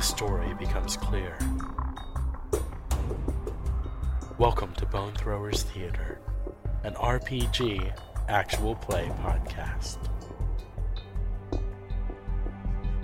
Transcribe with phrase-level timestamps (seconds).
[0.00, 1.36] the story becomes clear.
[4.38, 6.18] Welcome to Bone Throwers Theater,
[6.84, 7.92] an RPG
[8.26, 9.98] actual play podcast.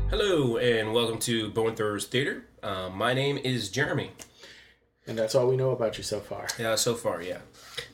[0.08, 2.46] Hello, and welcome to Bone Throwers Theater.
[2.62, 4.12] Uh, my name is Jeremy.
[5.06, 6.46] And that's all we know about you so far.
[6.58, 7.40] Yeah, so far, yeah.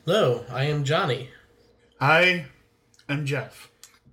[0.05, 1.31] Hello, I am Johnny.
[2.01, 2.47] I
[3.09, 3.69] am Jeff.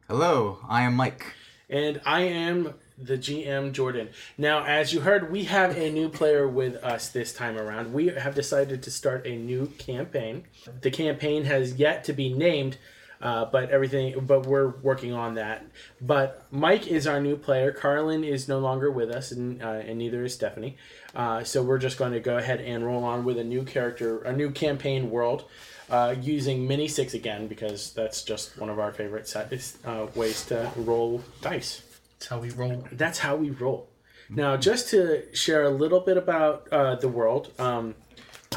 [0.08, 1.36] Hello, I am Mike.
[1.70, 4.10] And I am the GM Jordan.
[4.38, 7.94] Now, as you heard, we have a new player with us this time around.
[7.94, 10.44] We have decided to start a new campaign.
[10.82, 12.78] The campaign has yet to be named,
[13.22, 15.66] uh, but everything, but we're working on that.
[16.02, 17.72] But Mike is our new player.
[17.72, 20.78] Carlin is no longer with us, and, uh, and neither is Stephanie.
[21.16, 24.20] Uh, so we're just going to go ahead and roll on with a new character,
[24.20, 25.46] a new campaign world.
[25.90, 29.52] Uh, using mini six again because that's just one of our favorite set,
[29.86, 31.82] uh, ways to roll dice.
[32.20, 32.88] That's how we roll.
[32.92, 33.90] That's how we roll.
[34.30, 37.96] Now, just to share a little bit about uh, the world, um,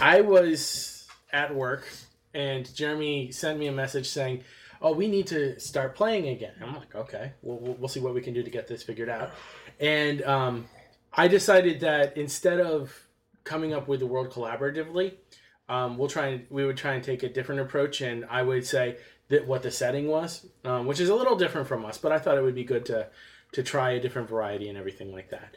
[0.01, 1.87] I was at work
[2.35, 4.43] and Jeremy sent me a message saying,
[4.81, 8.15] "Oh, we need to start playing again." I'm like, "Okay, we'll, we'll, we'll see what
[8.15, 9.31] we can do to get this figured out."
[9.81, 10.67] And um,
[11.13, 12.93] I decided that instead of
[13.45, 15.15] coming up with the world collaboratively,
[15.69, 18.67] um, we'll try and we would try and take a different approach, and I would
[18.67, 18.97] say
[19.29, 22.19] that what the setting was, um, which is a little different from us, but I
[22.19, 23.09] thought it would be good to
[23.53, 25.55] to try a different variety and everything like that.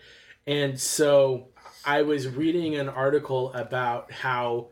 [0.47, 1.47] And so
[1.83, 4.67] I was reading an article about how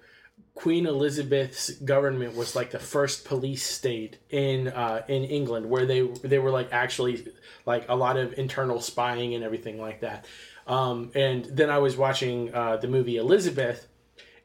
[0.55, 6.01] Queen Elizabeth's government was like the first police state in uh, in England, where they
[6.01, 7.27] they were like actually
[7.65, 10.25] like a lot of internal spying and everything like that.
[10.67, 13.87] Um, and then I was watching uh, the movie Elizabeth,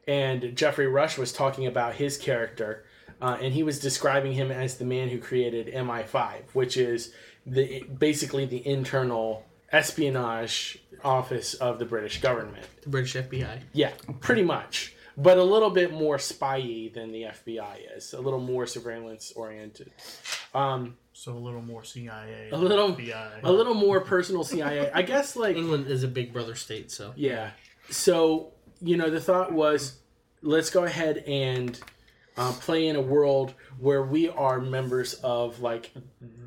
[0.07, 2.85] and Geoffrey Rush was talking about his character,
[3.21, 7.13] uh, and he was describing him as the man who created MI5, which is
[7.49, 12.65] the basically the internal espionage office of the British government.
[12.83, 13.61] The British FBI.
[13.73, 14.93] Yeah, pretty much.
[15.17, 18.13] But a little bit more spyy than the FBI is.
[18.13, 19.91] A little more surveillance oriented.
[20.53, 22.49] Um, So a little more CIA.
[22.51, 23.43] a little, FBI.
[23.43, 24.89] a little more personal CIA.
[24.93, 27.51] I guess like England is a big brother state, so yeah.
[27.89, 29.99] So you know, the thought was,
[30.41, 31.77] let's go ahead and
[32.37, 35.91] uh, play in a world where we are members of like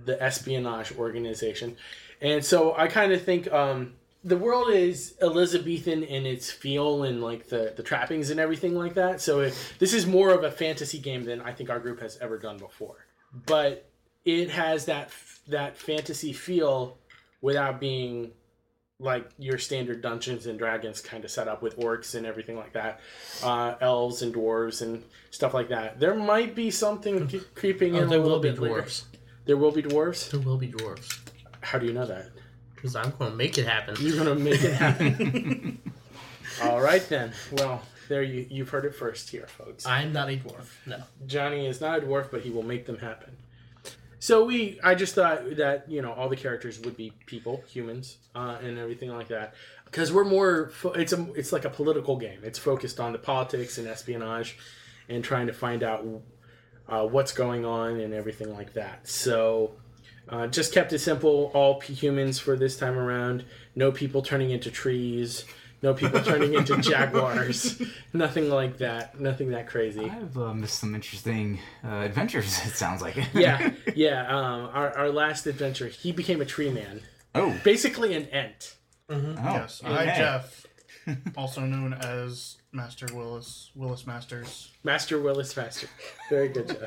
[0.04, 1.76] the espionage organization,
[2.20, 7.22] and so I kind of think um, the world is Elizabethan in its feel and
[7.22, 9.20] like the the trappings and everything like that.
[9.20, 12.18] So it, this is more of a fantasy game than I think our group has
[12.18, 13.06] ever done before,
[13.46, 13.88] but
[14.24, 15.10] it has that
[15.48, 16.98] that fantasy feel
[17.40, 18.30] without being
[19.00, 23.00] like your standard Dungeons and Dragons kind of setup with orcs and everything like that,
[23.42, 25.02] uh, elves and dwarves and
[25.32, 25.98] stuff like that.
[25.98, 28.82] There might be something c- creeping in oh, a there little will be bit later.
[28.82, 29.02] dwarves.
[29.44, 30.30] There will be dwarves.
[30.30, 31.19] There will be dwarves
[31.60, 32.30] How do you know that?
[32.75, 33.94] because I'm going to make it happen.
[34.00, 35.78] You're gonna make it happen.
[36.62, 37.32] All right then.
[37.52, 39.86] Well, there you you've heard it first here, folks.
[39.86, 40.66] I'm not a dwarf.
[40.86, 40.98] No.
[41.26, 43.36] Johnny is not a dwarf, but he will make them happen.
[44.19, 48.19] So we, I just thought that you know all the characters would be people, humans,
[48.34, 49.54] uh, and everything like that,
[49.84, 50.70] because we're more.
[50.70, 52.41] Fo- it's a, it's like a political game.
[52.42, 54.58] It's focused on the politics and espionage,
[55.08, 56.04] and trying to find out
[56.92, 59.08] uh, what's going on and everything like that.
[59.08, 59.72] So,
[60.28, 61.50] uh, just kept it simple.
[61.54, 63.44] All p- humans for this time around.
[63.75, 65.44] No people turning into trees.
[65.82, 67.81] No people turning into jaguars.
[68.12, 69.19] Nothing like that.
[69.19, 70.04] Nothing that crazy.
[70.04, 72.60] I've uh, missed some interesting uh, adventures.
[72.66, 73.16] It sounds like.
[73.34, 74.26] yeah, yeah.
[74.28, 77.00] Um, our, our last adventure, he became a tree man,
[77.34, 77.58] Oh.
[77.64, 78.76] basically an ent.
[79.08, 79.34] oh.
[79.43, 79.81] yes.
[79.82, 79.93] okay.
[79.94, 80.66] I, Jeff,
[81.37, 84.70] also known as Master Willis, Willis Masters.
[84.82, 85.88] Master Willis Master.
[86.30, 86.78] Very good, Jeff.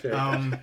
[0.00, 0.12] Very good.
[0.14, 0.56] Um,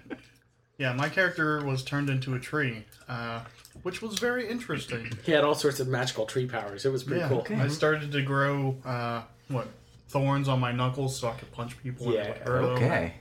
[0.78, 3.42] yeah, my character was turned into a tree, uh,
[3.84, 5.12] which was very interesting.
[5.26, 6.86] He had all sorts of magical tree powers.
[6.86, 7.46] It was pretty Yeah, cool.
[7.58, 9.68] I started to grow, uh, what,
[10.08, 13.14] thorns on my knuckles so I could punch people Yeah, like, hurt 'em, Okay.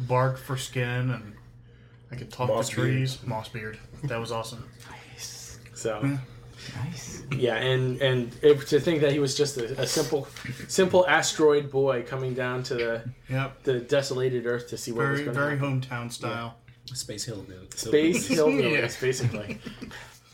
[0.00, 1.34] bark for skin, and
[2.10, 3.18] I could talk Moss to trees.
[3.24, 3.78] Moss beard.
[4.04, 4.68] That was awesome.
[5.14, 5.58] Nice.
[5.74, 6.18] So
[6.84, 7.22] Nice.
[7.36, 10.28] yeah, and and if, to think that he was just a, a simple,
[10.68, 13.62] simple asteroid boy coming down to the Yep.
[13.64, 15.80] the desolated Earth to see what was Very, going very on.
[15.82, 16.56] hometown style.
[16.92, 17.66] Space Hillbilly.
[17.74, 19.00] Space hillbillies, Yeah.
[19.00, 19.58] basically.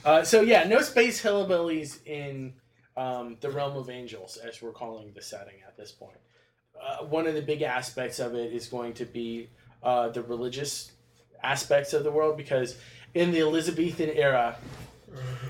[0.05, 2.53] Uh, so yeah, no space hillbillies in
[2.97, 6.19] um, the realm of angels, as we're calling the setting at this point.
[6.81, 9.49] Uh, one of the big aspects of it is going to be
[9.83, 10.93] uh, the religious
[11.43, 12.77] aspects of the world because
[13.15, 14.57] in the Elizabethan era,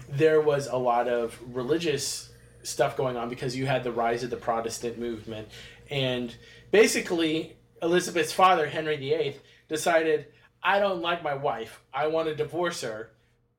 [0.09, 2.31] there was a lot of religious
[2.63, 5.49] stuff going on because you had the rise of the Protestant movement.
[5.91, 6.35] And
[6.71, 9.37] basically, Elizabeth's father, Henry VIII,
[9.69, 10.27] decided,
[10.63, 11.83] I don't like my wife.
[11.93, 13.11] I want to divorce her.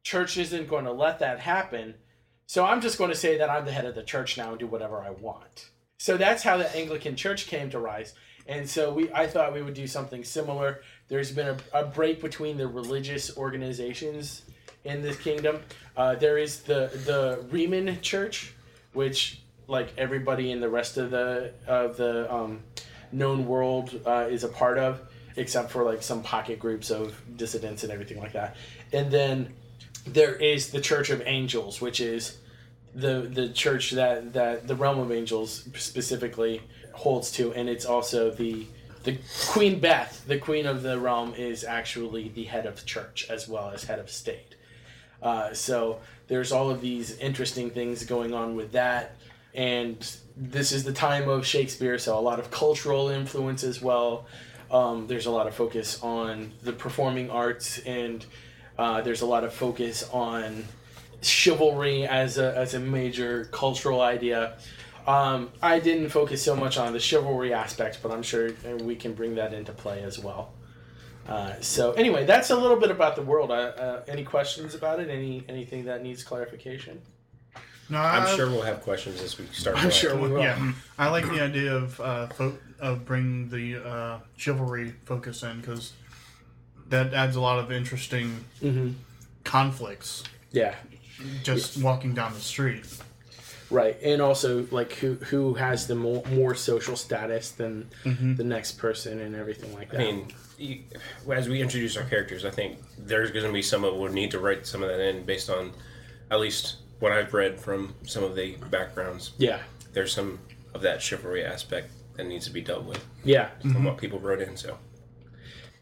[0.03, 1.95] Church isn't going to let that happen.
[2.45, 4.59] So I'm just going to say that I'm the head of the church now and
[4.59, 5.69] do whatever I want.
[5.97, 8.13] So that's how the Anglican Church came to rise.
[8.45, 10.81] And so we, I thought we would do something similar.
[11.07, 14.43] There's been a, a break between the religious organizations
[14.83, 15.59] in this kingdom.
[15.95, 18.53] Uh, there is the the Riemann Church,
[18.93, 22.61] which like everybody in the rest of the of the um,
[23.11, 25.01] known world uh, is a part of,
[25.35, 28.55] except for like some pocket groups of dissidents and everything like that.
[28.91, 29.53] And then
[30.05, 32.37] there is the Church of Angels, which is
[32.95, 36.61] the the church that that the realm of angels specifically
[36.93, 38.67] holds to, and it's also the
[39.03, 39.17] the
[39.49, 43.69] Queen Beth, the queen of the realm, is actually the head of church as well
[43.69, 44.55] as head of state.
[45.23, 49.15] Uh, so there's all of these interesting things going on with that,
[49.55, 54.25] and this is the time of Shakespeare, so a lot of cultural influence as well.
[54.69, 58.25] Um, there's a lot of focus on the performing arts, and
[58.77, 60.65] uh, there's a lot of focus on
[61.21, 64.57] chivalry as a as a major cultural idea.
[65.07, 69.13] Um, I didn't focus so much on the chivalry aspect, but I'm sure we can
[69.13, 70.53] bring that into play as well.
[71.27, 73.49] Uh, so anyway, that's a little bit about the world.
[73.51, 75.09] Uh, uh, any questions about it?
[75.09, 77.01] Any anything that needs clarification?
[77.89, 79.81] No, I'm I- sure we'll have questions as we start.
[79.83, 80.41] I'm sure we will.
[80.41, 85.61] Yeah, I like the idea of uh, fo- of bringing the uh, chivalry focus in
[85.61, 85.93] because
[86.89, 88.91] that adds a lot of interesting Mm-hmm.
[89.43, 90.23] conflicts.
[90.51, 90.75] Yeah,
[91.43, 92.85] Just walking down the street.
[93.73, 93.97] Right.
[94.01, 98.35] And also like who who has the more, more social status than mm-hmm.
[98.35, 100.01] the next person and everything like that.
[100.01, 100.27] I mean,
[100.57, 100.83] you,
[101.31, 104.31] as we introduce our characters, I think there's going to be some of we'll need
[104.31, 105.71] to write some of that in based on
[106.31, 109.31] at least what I've read from some of the backgrounds.
[109.37, 109.59] yeah,
[109.91, 110.39] There's some
[110.73, 113.49] of that chivalry aspect that needs to be dealt with yeah.
[113.61, 113.83] from mm-hmm.
[113.85, 114.55] what people wrote in.
[114.55, 114.77] So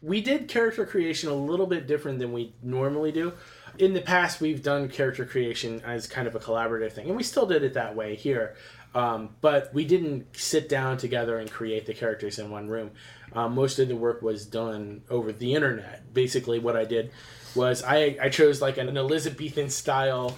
[0.02, 3.32] we did character creation a little bit different than we normally do.
[3.78, 7.22] In the past, we've done character creation as kind of a collaborative thing, and we
[7.22, 8.54] still did it that way here.
[8.94, 12.90] Um, but we didn't sit down together and create the characters in one room.
[13.32, 16.12] Um, most of the work was done over the internet.
[16.12, 17.10] Basically, what I did
[17.54, 20.36] was I, I chose like an Elizabethan style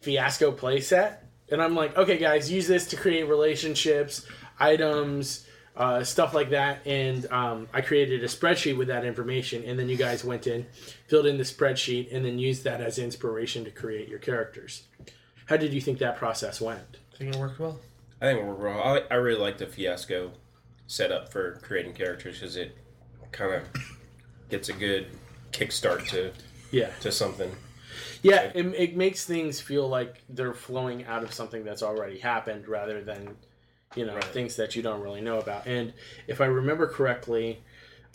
[0.00, 1.16] fiasco playset,
[1.50, 4.26] and I'm like, okay, guys, use this to create relationships,
[4.60, 6.80] items, uh, stuff like that.
[6.86, 10.66] And um, I created a spreadsheet with that information, and then you guys went in,
[11.06, 14.82] filled in the spreadsheet, and then used that as inspiration to create your characters.
[15.46, 16.98] How did you think that process went?
[17.14, 17.78] I think it worked well.
[18.20, 18.80] I think we're wrong.
[18.80, 20.32] I, I really like the fiasco
[20.86, 22.76] setup for creating characters because it
[23.32, 23.62] kind of
[24.50, 25.06] gets a good
[25.52, 26.32] kickstart to
[26.70, 27.50] Yeah, to something.
[28.22, 32.66] yeah, it, it makes things feel like they're flowing out of something that's already happened
[32.68, 33.36] rather than
[33.96, 34.24] you know Right.
[34.24, 35.66] things that you don't really know about.
[35.66, 35.92] And
[36.26, 37.62] if I remember correctly,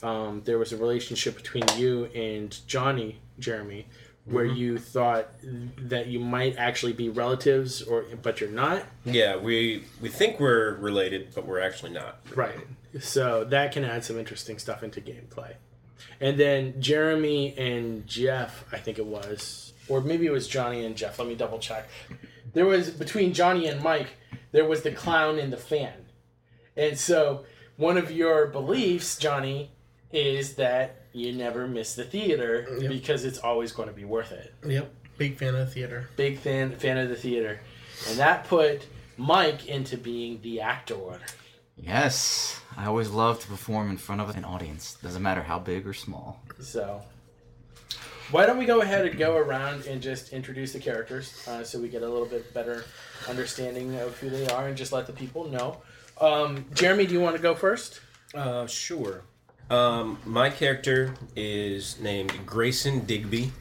[0.02, 3.88] um, there was a relationship between you and Johnny Jeremy
[4.26, 5.28] where you thought
[5.78, 10.76] that you might actually be relatives or but you're not Yeah, we we think we're
[10.76, 12.20] related, but we're actually not.
[12.36, 12.56] right
[13.02, 15.56] so that can add some interesting stuff into gameplay
[16.22, 20.96] and then jeremy and jeff i think it was or maybe it was johnny and
[20.96, 21.90] jeff let me double check
[22.54, 24.10] there was between johnny and mike
[24.52, 25.94] there was the clown and the fan
[26.78, 27.46] and so
[27.78, 29.72] one of your beliefs johnny
[30.12, 32.90] is that you never miss the theater Yep.
[32.92, 34.92] because it's always going to be worth it Yep.
[35.18, 36.10] Big fan of theater.
[36.16, 37.60] big fan fan of the theater
[38.10, 38.86] and that put
[39.18, 41.20] mike into being the actor
[41.76, 44.96] Yes, I always love to perform in front of an audience.
[45.02, 46.40] Doesn't matter how big or small.
[46.62, 47.02] So,
[48.32, 51.80] why don't we go ahead and go around and just introduce the characters uh, so
[51.80, 52.86] we get a little bit better
[53.28, 55.82] understanding of who they are and just let the people know.
[56.20, 58.00] Um, Jeremy, do you want to go first?
[58.34, 59.24] Uh, sure.
[59.70, 63.52] Um, my character is named Grayson Digby.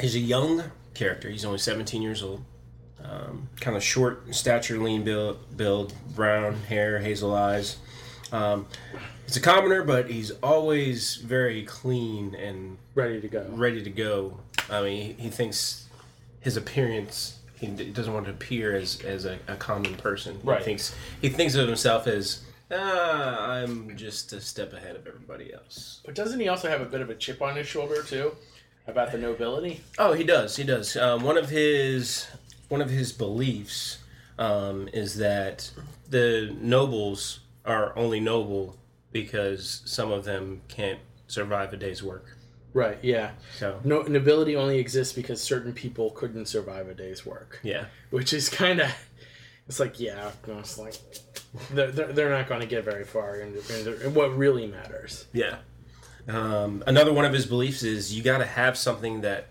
[0.00, 1.30] He's a young character.
[1.30, 2.44] He's only 17 years old.
[3.02, 7.78] Um, kind of short stature, lean build, build, brown hair, hazel eyes.
[8.30, 8.66] Um,
[9.26, 13.46] he's a commoner, but he's always very clean and Ready to go.
[13.50, 14.38] ready to go.
[14.70, 15.86] I mean, he, he thinks
[16.40, 17.38] his appearance.
[17.58, 20.40] He d- doesn't want to appear as, as a, a common person.
[20.42, 20.58] Right.
[20.58, 25.52] He thinks he thinks of himself as ah, I'm just a step ahead of everybody
[25.54, 26.00] else.
[26.04, 28.34] But doesn't he also have a bit of a chip on his shoulder too
[28.86, 29.80] about the nobility?
[29.98, 30.56] Oh, he does.
[30.56, 30.96] He does.
[30.96, 32.26] Um, one of his
[32.68, 33.98] one of his beliefs
[34.38, 35.70] um, is that
[36.08, 38.76] the nobles are only noble
[39.12, 42.36] because some of them can't survive a day's work.
[42.74, 42.98] Right.
[43.02, 43.32] Yeah.
[43.56, 48.32] So No, nobility only exists because certain people couldn't survive a day's work, yeah, which
[48.32, 48.90] is kind of.
[49.68, 50.94] It's like yeah, it's like
[51.70, 55.26] they're, they're, they're not going to get very far in, in, in what really matters.
[55.32, 55.58] yeah.
[56.28, 59.48] Um, another one of his beliefs is you got to have something that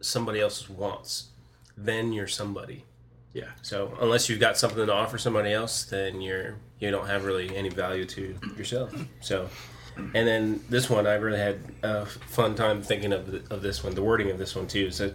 [0.00, 1.30] somebody else wants,
[1.76, 2.84] then you're somebody.
[3.32, 3.50] Yeah.
[3.62, 7.56] So unless you've got something to offer somebody else, then you're you don't have really
[7.56, 8.92] any value to yourself.
[9.20, 9.48] So,
[9.96, 13.94] and then this one, I really had a fun time thinking of of this one.
[13.94, 14.90] The wording of this one too.
[14.90, 15.12] So,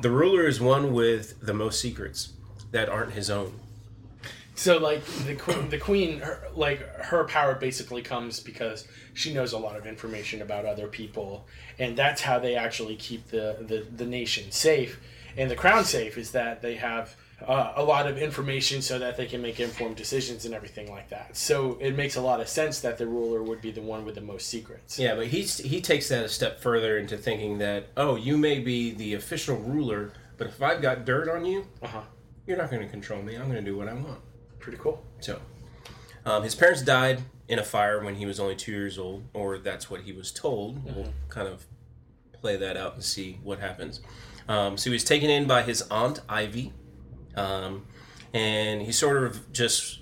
[0.00, 2.32] the ruler is one with the most secrets
[2.70, 3.52] that aren't his own.
[4.54, 9.52] So like the queen, the queen, her, like her power basically comes because she knows
[9.52, 11.46] a lot of information about other people,
[11.78, 15.00] and that's how they actually keep the the, the nation safe.
[15.36, 17.16] And the crown safe is that they have
[17.46, 21.08] uh, a lot of information so that they can make informed decisions and everything like
[21.10, 21.36] that.
[21.36, 24.14] So it makes a lot of sense that the ruler would be the one with
[24.14, 24.98] the most secrets.
[24.98, 28.58] Yeah, but he's he takes that a step further into thinking that oh, you may
[28.60, 32.00] be the official ruler, but if I've got dirt on you, Uh huh.
[32.46, 33.34] you're not going to control me.
[33.36, 34.20] I'm going to do what I want.
[34.58, 35.02] Pretty cool.
[35.20, 35.40] So,
[36.26, 39.58] um, his parents died in a fire when he was only two years old, or
[39.58, 40.84] that's what he was told.
[40.84, 41.66] We'll kind of
[42.32, 44.00] play that out and see what happens.
[44.48, 46.72] Um, so he was taken in by his aunt Ivy,
[47.36, 47.86] um,
[48.32, 50.00] and he sort of just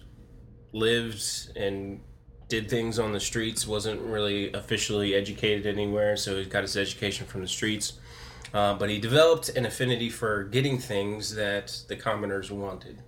[0.73, 1.23] lived
[1.57, 2.01] and
[2.49, 3.67] did things on the streets.
[3.67, 7.95] wasn't really officially educated anywhere, so he got his education from the streets.
[8.55, 13.03] Uh, but he developed an affinity for getting things that the commoners wanted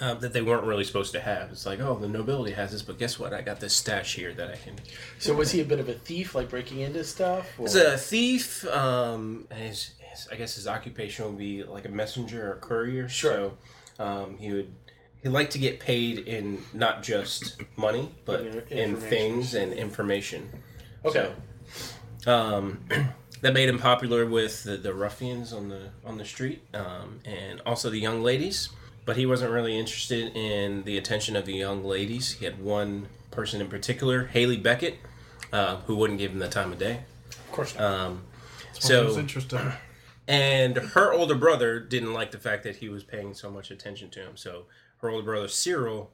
[0.00, 1.50] uh, that they weren't really supposed to have.
[1.50, 3.32] It's like, oh, the nobility has this, but guess what?
[3.32, 4.74] I got this stash here that I can.
[5.18, 7.46] So was he a bit of a thief, like breaking into stuff?
[7.58, 7.62] Or?
[7.62, 8.66] He's a thief.
[8.66, 9.92] Um, his,
[10.32, 13.08] I guess his occupation would be like a messenger or courier.
[13.08, 13.52] Sure.
[13.98, 14.72] So um, he would.
[15.22, 20.48] He liked to get paid in not just money, but In- in things and information.
[21.04, 21.32] okay.
[22.22, 22.84] So, um,
[23.42, 27.60] that made him popular with the, the ruffians on the on the street, um, and
[27.66, 28.68] also the young ladies.
[29.04, 32.32] But he wasn't really interested in the attention of the young ladies.
[32.32, 34.98] He had one person in particular, Haley Beckett,
[35.52, 37.00] uh, who wouldn't give him the time of day.
[37.30, 37.82] Of course not.
[37.84, 38.22] Um,
[38.78, 39.72] So, was so, interesting.
[40.28, 44.10] And her older brother didn't like the fact that he was paying so much attention
[44.10, 44.36] to him.
[44.36, 44.66] So
[44.98, 46.10] her older brother Cyril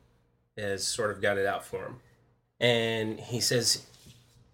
[0.57, 1.97] has sort of got it out for him,
[2.61, 3.87] and he says,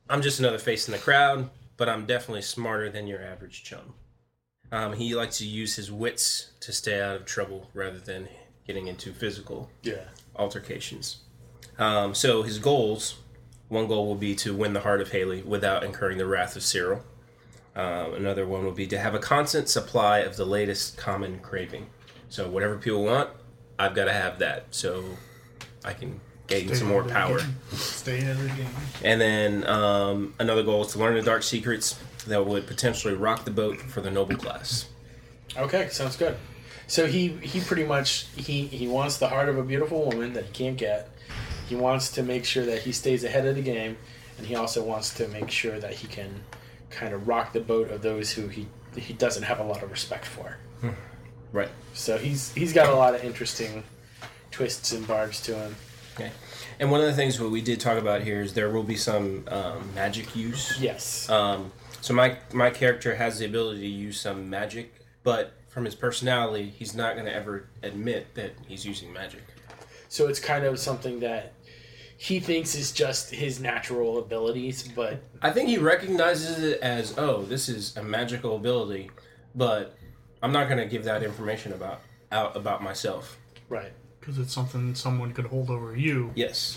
[0.09, 3.95] "I'm just another face in the crowd, but I'm definitely smarter than your average chum."
[4.73, 8.29] Um, he likes to use his wits to stay out of trouble rather than
[8.67, 10.05] getting into physical yeah.
[10.37, 11.19] altercations.
[11.79, 13.17] Um, so his goals,
[13.69, 16.63] one goal will be to win the heart of Haley without incurring the wrath of
[16.63, 17.03] Cyril.
[17.77, 21.87] Um, another one would be to have a constant supply of the latest common craving.
[22.29, 23.31] So whatever people want,
[23.79, 25.05] I've got to have that, so
[25.85, 27.41] I can gain some more power.
[27.73, 28.71] Stay ahead of the game.
[29.05, 33.45] And then um, another goal is to learn the dark secrets that would potentially rock
[33.45, 34.89] the boat for the noble class.
[35.57, 36.37] Okay, sounds good.
[36.87, 40.45] So he he pretty much he he wants the heart of a beautiful woman that
[40.47, 41.09] he can't get.
[41.69, 43.97] He wants to make sure that he stays ahead of the game,
[44.37, 46.43] and he also wants to make sure that he can
[46.91, 48.67] kind of rock the boat of those who he
[48.97, 50.57] he doesn't have a lot of respect for.
[51.53, 51.69] Right.
[51.95, 53.85] So he's he's got a lot of interesting
[54.51, 55.77] twists and barbs to him.
[56.15, 56.31] Okay.
[56.79, 58.97] And one of the things what we did talk about here is there will be
[58.97, 60.81] some um, magic use.
[60.81, 61.29] Yes.
[61.29, 65.95] Um, so my my character has the ability to use some magic, but from his
[65.95, 69.43] personality, he's not going to ever admit that he's using magic.
[70.09, 71.53] So it's kind of something that
[72.23, 77.43] he thinks is just his natural abilities, but I think he recognizes it as, oh,
[77.45, 79.11] this is a magical ability,
[79.55, 79.97] but
[80.43, 82.01] I'm not going to give that information about
[82.31, 83.39] out about myself.
[83.71, 83.93] right.
[84.21, 86.77] Because it's something someone could hold over you, Yes,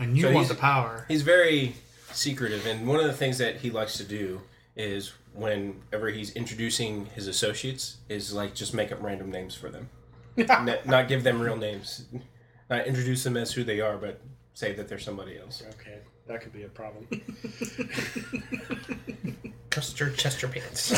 [0.00, 1.04] and you So want the power.
[1.06, 1.76] he's very
[2.10, 4.40] secretive, and one of the things that he likes to do
[4.74, 9.88] is whenever he's introducing his associates, is like just make up random names for them,
[10.36, 12.06] N- not give them real names,
[12.68, 14.20] not introduce them as who they are, but
[14.54, 15.62] say that they're somebody else.
[15.74, 17.06] Okay, that could be a problem.
[19.70, 20.92] Custer Chester Pants.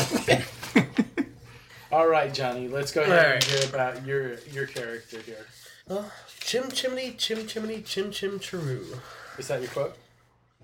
[1.91, 5.45] All right, Johnny, let's go ahead and hear about your your character here.
[5.89, 6.03] Uh,
[6.39, 8.97] chim chimney, chim chimney, chim chim chiroo.
[9.37, 9.95] Is that your quote?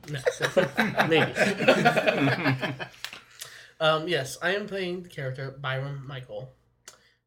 [0.09, 0.19] No.
[1.07, 1.33] Maybe.
[3.79, 6.53] um, yes, I am playing the character Byron Michael,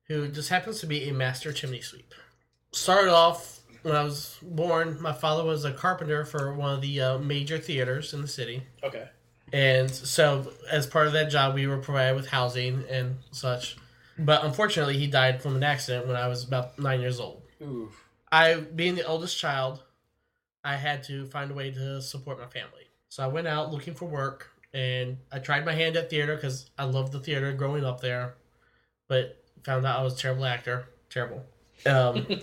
[0.09, 2.12] who just happens to be a master chimney sweep.
[2.73, 7.01] Started off when I was born, my father was a carpenter for one of the
[7.01, 8.62] uh, major theaters in the city.
[8.83, 9.09] Okay.
[9.53, 13.77] And so, as part of that job, we were provided with housing and such.
[14.19, 17.43] But unfortunately, he died from an accident when I was about nine years old.
[17.61, 17.91] Ooh.
[18.31, 19.83] I, being the oldest child,
[20.65, 22.89] I had to find a way to support my family.
[23.09, 26.71] So I went out looking for work, and I tried my hand at theater because
[26.79, 28.37] I loved the theater growing up there,
[29.07, 30.89] but found out I was a terrible actor.
[31.11, 31.45] Terrible.
[31.85, 32.27] Um,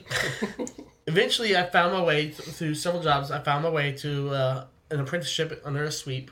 [1.09, 3.31] eventually, I found my way th- through several jobs.
[3.31, 6.31] I found my way to uh, an apprenticeship under a sweep,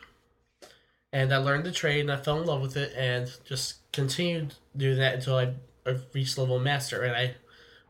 [1.12, 4.56] and I learned the trade, and I fell in love with it, and just continued
[4.76, 5.54] doing that until I
[5.86, 7.36] I reached level master, and I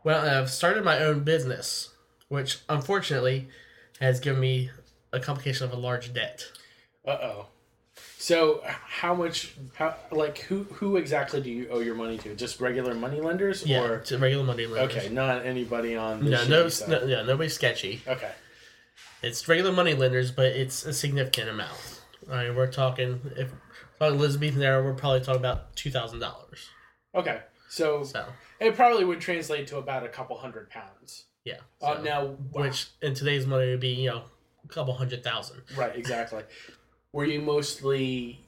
[0.04, 1.90] well, I've started my own business,
[2.30, 3.50] which unfortunately
[4.00, 4.72] has given me
[5.12, 6.46] a complication of a large debt.
[7.06, 7.46] Uh oh.
[8.20, 9.54] So how much?
[9.76, 12.36] How like who who exactly do you owe your money to?
[12.36, 14.98] Just regular money lenders, Yeah, or to regular money lenders.
[14.98, 16.90] okay, not anybody on the No, no, side.
[16.90, 18.02] no, yeah, nobody sketchy.
[18.08, 18.32] Okay.
[19.22, 21.78] It's regular money lenders, but it's a significant amount.
[22.32, 23.52] I mean, we're talking if
[24.00, 26.70] talking Elizabethan era, we're probably talking about two thousand dollars.
[27.14, 27.42] Okay.
[27.70, 28.26] So So
[28.60, 31.26] it probably would translate to about a couple hundred pounds.
[31.44, 34.24] yeah, Uh, so- now, which in today's money would be you know
[34.64, 35.62] a couple hundred thousand.
[35.76, 36.44] right, exactly.
[37.18, 38.40] Were you mostly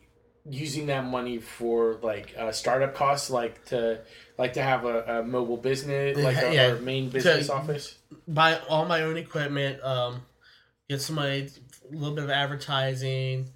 [0.48, 4.02] using that money for like uh, startup costs, like to
[4.38, 6.68] like to have a, a mobile business, like a, Yeah.
[6.74, 7.98] our main business To- office?
[8.28, 10.22] buy all my own equipment, um,
[10.88, 11.50] get somebody
[11.92, 13.50] a little bit of advertising,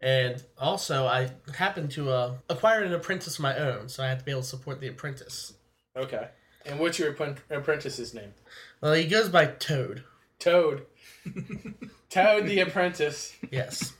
[0.00, 4.20] and also I happened to uh, acquire an apprentice of my own, so I had
[4.20, 5.52] to be able to support the apprentice.
[5.96, 6.28] Okay.
[6.64, 7.10] And what's your
[7.50, 8.34] apprentice's name?
[8.80, 10.04] Well, he goes by Toad.
[10.38, 10.86] Toad.
[12.08, 13.34] Toad the apprentice.
[13.50, 13.94] Yes,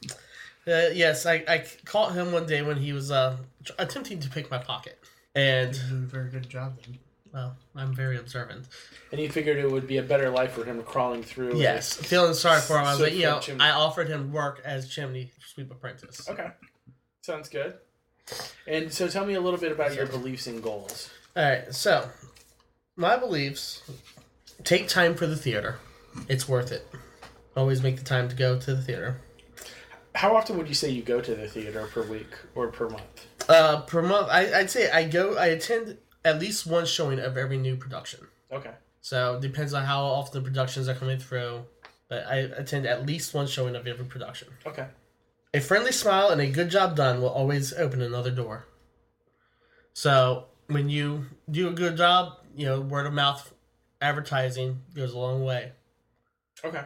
[0.68, 1.26] uh, yes.
[1.26, 3.36] I, I caught him one day when he was uh,
[3.78, 4.98] attempting to pick my pocket,
[5.34, 6.98] and You did a very good job then.
[7.32, 8.66] well, I'm very observant.
[9.12, 11.52] And he figured it would be a better life for him crawling through.
[11.52, 12.86] a- Yes, feeling sorry for him.
[12.86, 16.28] I was like, you know, chimney- I offered him work as chimney sweep apprentice.
[16.28, 16.48] Okay.
[17.22, 17.74] Sounds good.
[18.66, 21.10] And so tell me a little bit about your beliefs and goals.
[21.36, 22.08] All right, so
[22.96, 23.82] my beliefs:
[24.64, 25.78] take time for the theater.
[26.28, 26.86] It's worth it.
[27.56, 29.20] Always make the time to go to the theater.
[30.14, 33.26] How often would you say you go to the theater per week or per month?
[33.48, 35.36] Uh, per month, I, I'd say I go.
[35.36, 38.26] I attend at least one showing of every new production.
[38.52, 38.72] Okay.
[39.00, 41.64] So it depends on how often the productions are coming through,
[42.08, 44.48] but I attend at least one showing of every production.
[44.66, 44.86] Okay.
[45.54, 48.66] A friendly smile and a good job done will always open another door.
[49.94, 53.52] So when you do a good job, you know word of mouth
[54.00, 55.72] advertising goes a long way.
[56.64, 56.84] Okay.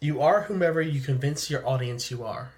[0.00, 2.50] You are whomever you convince your audience you are.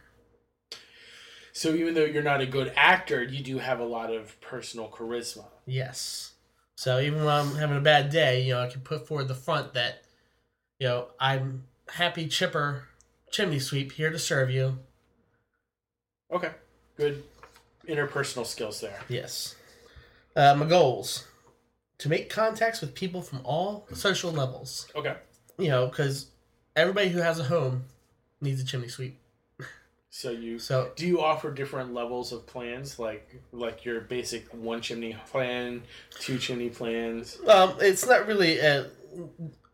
[1.53, 4.88] So even though you're not a good actor, you do have a lot of personal
[4.88, 5.46] charisma.
[5.66, 6.35] Yes.
[6.77, 9.35] So even when I'm having a bad day, you know, I can put forward the
[9.35, 10.05] front that,
[10.79, 12.85] you know, I'm happy, chipper,
[13.31, 14.79] chimney sweep here to serve you.
[16.33, 16.53] Okay.
[16.96, 17.24] Good
[17.88, 19.01] interpersonal skills there.
[19.09, 19.57] Yes.
[20.37, 21.27] Uh, my goals
[21.98, 24.87] to make contacts with people from all social levels.
[24.94, 25.16] Okay.
[25.59, 26.31] You know, because
[26.79, 27.85] everybody who has a home
[28.41, 29.19] needs a chimney sweep.
[30.11, 34.81] So you So do you offer different levels of plans like like your basic one
[34.81, 35.83] chimney plan,
[36.19, 37.38] two chimney plans?
[37.47, 38.85] Um, it's not really uh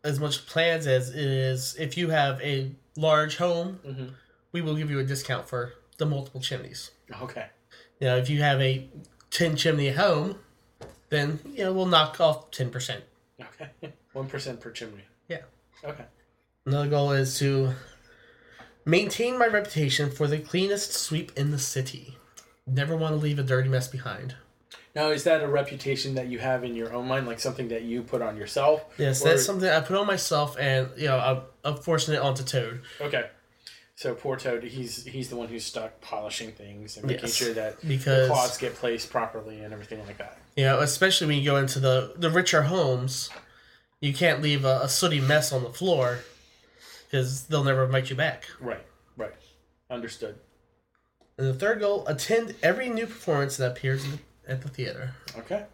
[0.03, 4.13] as much plans as it is if you have a large home, Mhm.
[4.51, 6.91] we will give you a discount for the multiple chimneys.
[7.21, 7.47] Okay.
[7.99, 8.87] You know, if you have a
[9.31, 10.37] ten chimney home,
[11.09, 13.03] then you know we'll knock off ten percent.
[13.41, 13.69] Okay.
[14.13, 15.05] One percent per chimney.
[15.29, 15.43] Yeah.
[15.83, 16.05] Okay.
[16.65, 17.73] Another goal is to
[18.85, 22.17] maintain my reputation for the cleanest sweep in the city.
[22.65, 24.35] Never want to leave a dirty mess behind.
[24.95, 27.83] Now, is that a reputation that you have in your own mind, like something that
[27.83, 28.83] you put on yourself?
[28.97, 32.21] Yes, Or- that's something I put on myself, and you know I'm, I'm forcing it
[32.21, 32.81] onto Toad.
[32.99, 33.29] Okay.
[33.97, 37.53] So poor Toad, he's he's the one who's stuck polishing things and making Yes, sure
[37.53, 40.39] that because- the cloths get placed properly and everything like that.
[40.55, 43.29] You know, especially when you go into the the richer homes,
[43.99, 46.19] you can't leave a, a sooty mess on the floor
[47.05, 48.45] because they'll never invite you back.
[48.59, 48.85] Right.
[49.17, 49.33] Right.
[49.89, 50.35] Understood.
[51.37, 55.13] And the third goal: attend every new performance that appears in the, at the theater.
[55.37, 55.65] Okay.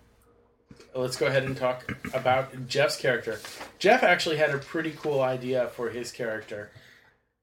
[0.93, 3.39] Let's go ahead and talk about Jeff's character.
[3.79, 6.71] Jeff actually had a pretty cool idea for his character.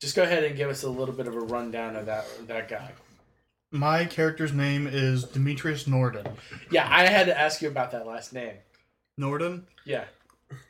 [0.01, 2.69] Just go ahead and give us a little bit of a rundown of that that
[2.69, 2.93] guy.
[3.71, 6.27] My character's name is Demetrius Norden.
[6.71, 8.55] Yeah, I had to ask you about that last name.
[9.19, 9.67] Norden?
[9.85, 10.05] Yeah.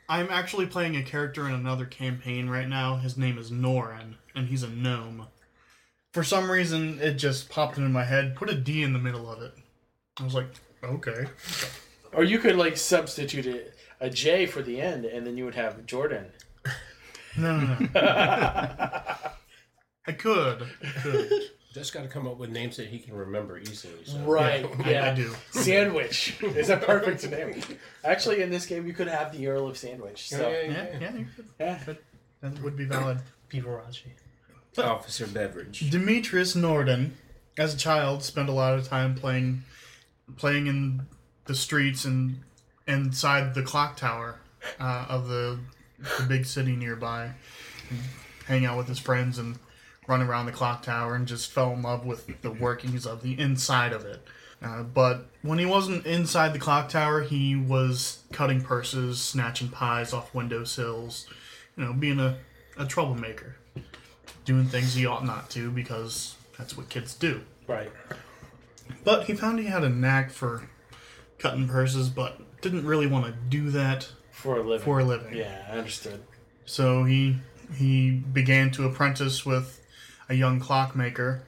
[0.07, 2.97] I'm actually playing a character in another campaign right now.
[2.97, 5.27] His name is Norin, and he's a gnome.
[6.13, 8.35] For some reason, it just popped into my head.
[8.35, 9.53] Put a D in the middle of it.
[10.19, 10.47] I was like,
[10.83, 11.27] okay.
[12.11, 15.55] Or you could like substitute it, a J for the end, and then you would
[15.55, 16.31] have Jordan.
[17.37, 17.87] No, no, no.
[20.07, 20.63] I could.
[20.83, 21.31] I could.
[21.73, 24.03] Just got to come up with names that he can remember easily.
[24.03, 24.17] So.
[24.19, 24.65] Right.
[24.85, 25.11] I- Yeah.
[25.11, 25.35] I do.
[25.51, 27.61] Sandwich is a perfect name.
[28.03, 30.29] Actually, in this game, you could have the Earl of Sandwich.
[30.29, 31.45] So Yeah, Yeah, yeah, yeah, you could.
[31.59, 31.79] yeah.
[32.41, 33.19] that would be valid.
[33.51, 34.07] Pivarachi.
[34.77, 35.89] Officer Beverage.
[35.91, 37.17] Demetrius Norden,
[37.57, 39.63] as a child, spent a lot of time playing,
[40.37, 41.01] playing in
[41.45, 42.39] the streets and
[42.87, 44.39] inside the clock tower
[44.79, 45.59] uh, of the,
[46.19, 47.31] the big city nearby,
[47.89, 47.99] and
[48.47, 49.59] hang out with his friends and
[50.09, 53.39] run around the clock tower and just fell in love with the workings of the
[53.39, 54.21] inside of it.
[54.61, 60.11] Uh, but when he wasn't inside the clock tower, he was cutting purses, snatching pies
[60.11, 61.27] off windowsills,
[61.77, 62.37] you know, being a,
[62.77, 63.55] a troublemaker
[64.43, 67.41] doing things he ought not to because that's what kids do.
[67.67, 67.91] Right.
[69.03, 70.67] But he found he had a knack for
[71.37, 74.83] cutting purses, but didn't really want to do that For a living.
[74.83, 75.35] for a living.
[75.37, 76.21] Yeah, I understood.
[76.65, 77.37] So he
[77.77, 79.78] he began to apprentice with
[80.29, 81.43] a young clockmaker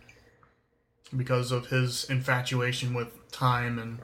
[1.15, 3.99] because of his infatuation with time and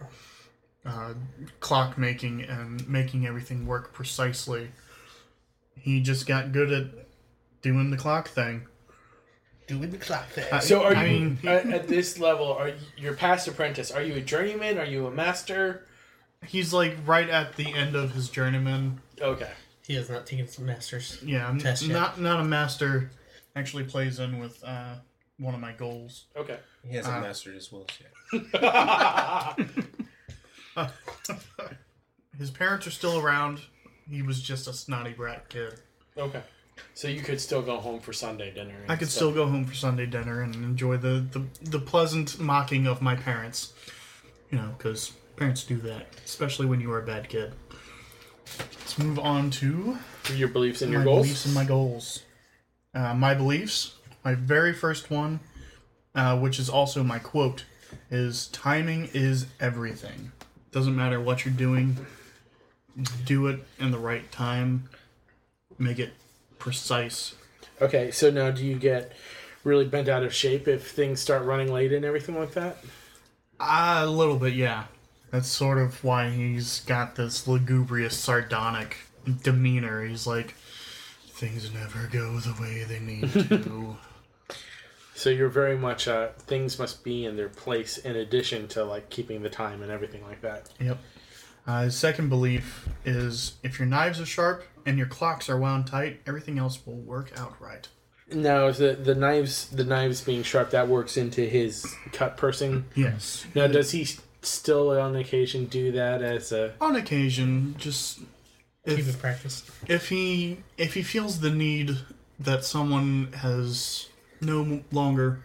[0.85, 1.13] uh,
[1.59, 4.69] clockmaking and making everything work precisely.
[5.75, 6.85] He just got good at
[7.61, 8.67] doing the clock thing.
[9.67, 10.45] Doing the clock thing.
[10.51, 12.53] Uh, So, are I you mean, at, at this level?
[12.53, 13.91] Are you, you're past apprentice?
[13.91, 14.77] Are you a journeyman?
[14.77, 15.85] Are you a master?
[16.45, 19.01] He's like right at the end of his journeyman.
[19.19, 19.51] Okay.
[19.85, 21.17] he has not taken some masters.
[21.25, 21.93] Yeah, I'm Test yet.
[21.93, 23.09] not not a master.
[23.57, 24.95] Actually, plays in with uh,
[25.39, 26.25] one of my goals.
[26.35, 26.57] Okay.
[26.87, 28.11] He hasn't Uh, mastered his wills yet.
[32.37, 33.61] His parents are still around.
[34.09, 35.73] He was just a snotty brat kid.
[36.17, 36.41] okay.
[36.93, 38.75] So you could still go home for Sunday dinner.
[38.87, 39.15] I could stuff.
[39.15, 43.15] still go home for Sunday dinner and enjoy the the, the pleasant mocking of my
[43.15, 43.73] parents.
[44.51, 47.53] You know, because parents do that, especially when you are a bad kid.
[48.59, 49.97] Let's move on to
[50.35, 51.25] your beliefs and your goals.
[51.25, 52.21] beliefs and my goals.
[52.97, 53.93] Uh, my beliefs.
[54.25, 55.39] My very first one,
[56.15, 57.63] uh, which is also my quote,
[58.09, 60.31] is timing is everything.
[60.71, 61.95] Doesn't matter what you're doing,
[63.23, 64.89] do it in the right time.
[65.77, 66.13] Make it
[66.57, 67.35] precise.
[67.79, 68.09] Okay.
[68.09, 69.11] So now, do you get
[69.63, 72.77] really bent out of shape if things start running late and everything like that?
[73.59, 74.85] Uh, a little bit, yeah.
[75.29, 78.97] That's sort of why he's got this lugubrious, sardonic
[79.43, 80.03] demeanor.
[80.03, 80.55] He's like,
[81.37, 83.31] things never go the way they need
[83.63, 83.95] to.
[85.13, 89.09] So you're very much uh, things must be in their place in addition to like
[89.09, 90.69] keeping the time and everything like that.
[90.79, 90.97] Yep.
[91.65, 95.87] Uh, his second belief is if your knives are sharp and your clocks are wound
[95.87, 97.87] tight, everything else will work out right.
[98.31, 102.85] Now the the knives the knives being sharp that works into his cut person.
[102.95, 103.45] Yes.
[103.55, 104.07] Now does he
[104.41, 108.19] still on occasion do that as a On occasion, just
[108.95, 109.69] Keep if it practiced.
[109.87, 111.97] if he if he feels the need
[112.39, 114.07] that someone has
[114.41, 115.41] no longer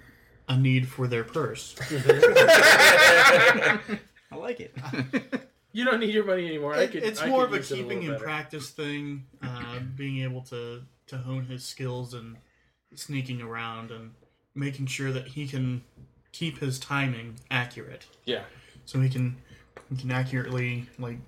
[0.48, 3.78] a need for their purse, I
[4.36, 4.74] like it.
[5.72, 6.74] you don't need your money anymore.
[6.74, 9.78] I It- could, it's I more could of a keeping little in practice thing, uh,
[9.96, 12.36] being able to to hone his skills and
[12.94, 14.12] sneaking around and
[14.54, 15.82] making sure that he can
[16.32, 18.06] keep his timing accurate.
[18.24, 18.44] Yeah.
[18.84, 19.36] so he can
[19.96, 21.18] can accurately like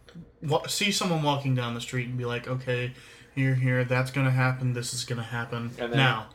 [0.42, 2.92] wa- see someone walking down the street and be like, okay,
[3.35, 4.72] here, here, that's gonna happen.
[4.72, 5.70] This is gonna happen.
[5.79, 6.27] And then- now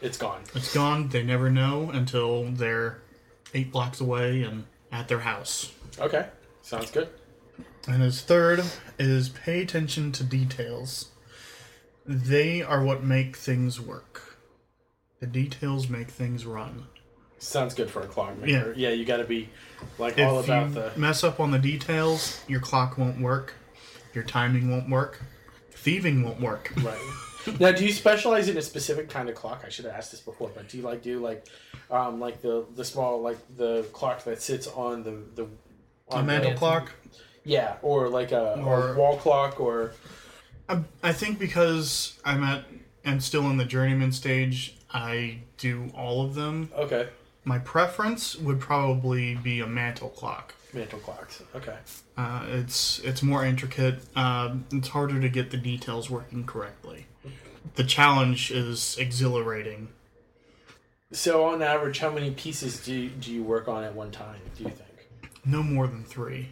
[0.00, 0.42] It's gone.
[0.54, 1.08] it's gone.
[1.08, 3.00] They never know until they're
[3.54, 5.72] eight blocks away and at their house.
[5.98, 6.28] Okay.
[6.62, 7.08] Sounds good.
[7.88, 8.62] And his third
[8.98, 11.08] is pay attention to details.
[12.06, 14.38] They are what make things work.
[15.20, 16.86] The details make things run.
[17.42, 18.72] Sounds good for a clockmaker.
[18.76, 19.48] Yeah, yeah you got to be
[19.98, 23.54] like all if about you the mess up on the details, your clock won't work,
[24.14, 25.20] your timing won't work,
[25.72, 26.72] thieving won't work.
[26.82, 27.58] right.
[27.58, 29.64] now, do you specialize in a specific kind of clock?
[29.66, 31.44] I should have asked this before, but do you like do like,
[31.90, 35.48] um, like the the small like the clock that sits on the the
[36.12, 36.92] A on mantle the, clock.
[37.44, 39.94] Yeah, or like a, Or- or wall clock, or
[40.68, 42.64] I, I think because I'm at
[43.04, 46.70] and still in the journeyman stage, I do all of them.
[46.76, 47.08] okay,
[47.44, 50.54] My preference would probably be a mantle clock.
[50.72, 51.42] mantle clocks.
[51.54, 51.76] Okay.
[52.16, 54.00] Uh, it's it's more intricate.
[54.16, 57.06] Um, it's harder to get the details working correctly.
[57.74, 59.88] The challenge is exhilarating.
[61.10, 64.40] So on average, how many pieces do you, do you work on at one time?
[64.56, 65.08] Do you think?
[65.44, 66.50] No more than three,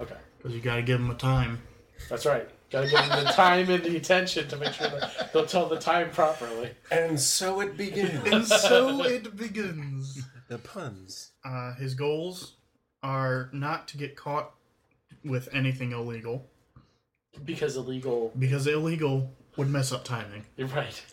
[0.00, 1.62] Okay, because you got to give them a time.
[2.08, 2.48] that's right.
[2.72, 5.68] Got to give them the time and the attention to make sure that they'll tell
[5.68, 6.70] the time properly.
[6.90, 8.26] And so it begins.
[8.32, 10.22] And so it begins.
[10.48, 11.32] the puns.
[11.44, 12.54] Uh, his goals
[13.02, 14.52] are not to get caught
[15.24, 16.48] with anything illegal,
[17.44, 18.32] Because illegal.
[18.38, 20.44] because illegal would mess up timing.
[20.56, 21.04] You're right.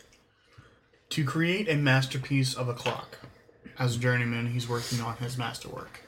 [1.10, 3.18] To create a masterpiece of a clock.
[3.78, 6.00] as a journeyman, he's working on his masterwork.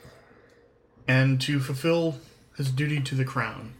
[1.08, 2.16] And to fulfill
[2.56, 3.74] his duty to the crown.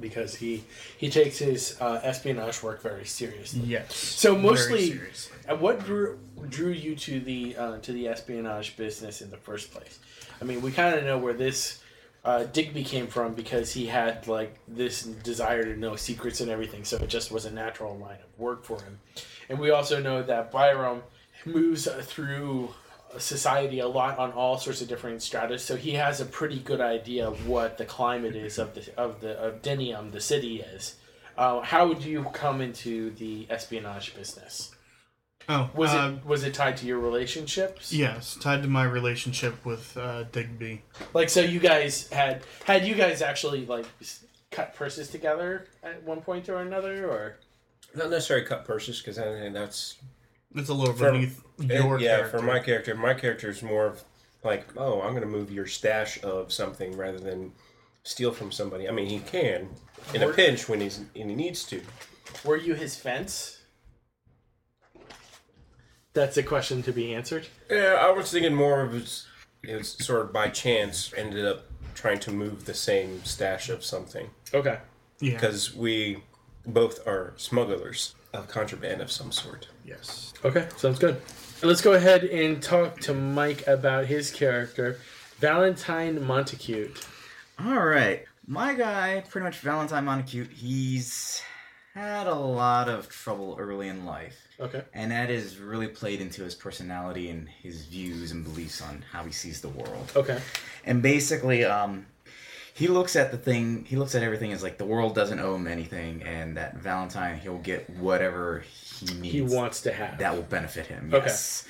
[0.00, 0.64] Because he
[0.96, 3.60] he takes his uh, espionage work very seriously.
[3.60, 3.94] Yes.
[3.94, 5.36] So mostly, seriously.
[5.58, 9.98] what drew drew you to the uh, to the espionage business in the first place?
[10.40, 11.82] I mean, we kind of know where this
[12.24, 16.84] uh, Digby came from because he had like this desire to know secrets and everything.
[16.84, 18.98] So it just was a natural line of work for him.
[19.48, 21.02] And we also know that Byron
[21.44, 22.70] moves uh, through
[23.20, 25.64] society a lot on all sorts of different stratas.
[25.64, 29.20] So he has a pretty good idea of what the climate is of the of
[29.20, 30.96] the of Denium, the city is.
[31.36, 34.70] Uh, how would you come into the espionage business?
[35.48, 37.92] Oh, Was uh, it was it tied to your relationships?
[37.92, 40.82] Yes, tied to my relationship with uh, Digby.
[41.12, 43.84] Like so, you guys had had you guys actually like
[44.50, 47.36] cut purses together at one point or another, or
[47.94, 49.96] Not necessarily cut purses because I think that's
[50.54, 52.16] It's a little For- beneath it- your yeah.
[52.16, 52.38] character.
[52.38, 54.04] For my character, my character is more of
[54.42, 57.52] like, oh, I'm going to move your stash of something rather than
[58.02, 58.88] steal from somebody.
[58.88, 59.68] I mean, he can
[60.12, 61.80] in a pinch when he's when he needs to.
[62.44, 63.62] were you his fence?
[66.12, 67.48] That's a question to be answered.
[67.70, 69.26] Yeah, I was thinking more of it's,
[69.62, 71.64] it's sort of by chance ended up
[71.94, 74.78] trying to move the same stash of something Okay.
[75.20, 75.32] yeah.
[75.32, 76.22] because we
[76.66, 79.68] both are smugglers of contraband of some sort.
[79.84, 80.32] yes.
[80.44, 81.20] Okay, sounds good.
[81.62, 84.98] Let's go ahead and talk to Mike about his character,
[85.38, 87.06] Valentine Montacute.
[87.58, 88.24] All right.
[88.46, 91.40] My guy, pretty much Valentine Montacute, he's
[91.94, 94.36] had a lot of trouble early in life.
[94.60, 94.82] Okay.
[94.92, 99.24] And that has really played into his personality and his views and beliefs on how
[99.24, 100.12] he sees the world.
[100.14, 100.40] Okay.
[100.84, 102.04] And basically, um,
[102.74, 105.54] he looks at the thing, he looks at everything as like the world doesn't owe
[105.54, 108.64] him anything, and that Valentine, he'll get whatever
[108.98, 110.18] he needs He wants to have.
[110.18, 111.10] that will benefit him.
[111.14, 111.26] Okay.
[111.26, 111.66] Yes.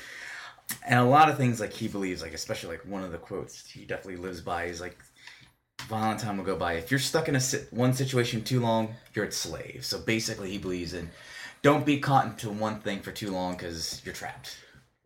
[0.87, 3.69] And a lot of things like he believes, like especially like one of the quotes
[3.69, 4.97] he definitely lives by is like
[5.89, 6.75] Valentine will go by.
[6.75, 7.41] If you're stuck in a
[7.71, 9.85] one situation too long, you're a slave.
[9.85, 11.11] So basically, he believes in
[11.61, 14.57] don't be caught into one thing for too long because you're trapped.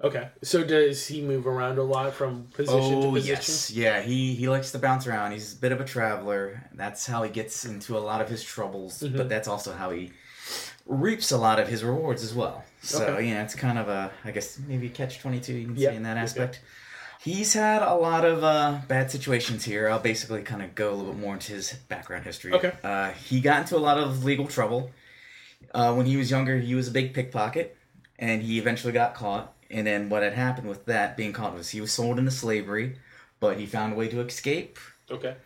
[0.03, 0.29] Okay.
[0.43, 3.35] So does he move around a lot from position to Oh position?
[3.37, 4.01] yes, yeah.
[4.01, 5.33] He he likes to bounce around.
[5.33, 6.63] He's a bit of a traveler.
[6.75, 9.03] That's how he gets into a lot of his troubles.
[9.03, 9.17] Mm-hmm.
[9.17, 10.13] But that's also how he
[10.87, 12.65] reaps a lot of his rewards as well.
[12.81, 13.29] So Okay.
[13.31, 15.55] yeah, it's kind of a I guess maybe catch twenty two.
[15.55, 16.21] You can Yep, say in that okay.
[16.23, 16.61] aspect.
[17.21, 19.89] He's had a lot of uh, bad situations here.
[19.91, 22.53] I'll basically kind of go a little bit more into his background history.
[22.53, 22.73] Okay.
[22.85, 24.93] Uh, he got into a lot of legal trouble.
[25.75, 27.77] Uh, when he was younger, he was a big pickpocket,
[28.21, 29.53] and he eventually got caught.
[29.71, 32.97] And then what had happened with that being caught was he was sold into slavery,
[33.41, 34.79] but he found a way to escape.
[35.11, 35.37] Okay.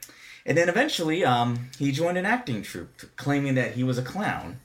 [0.45, 4.61] And then eventually, um, he joined an acting troupe, claiming that he was a clown.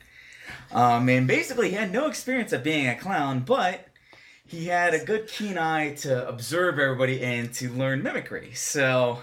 [0.72, 3.88] Um, and basically, he had no experience of being a clown, but
[4.46, 8.54] he had a good keen eye to observe everybody and to learn mimicry.
[8.54, 9.20] So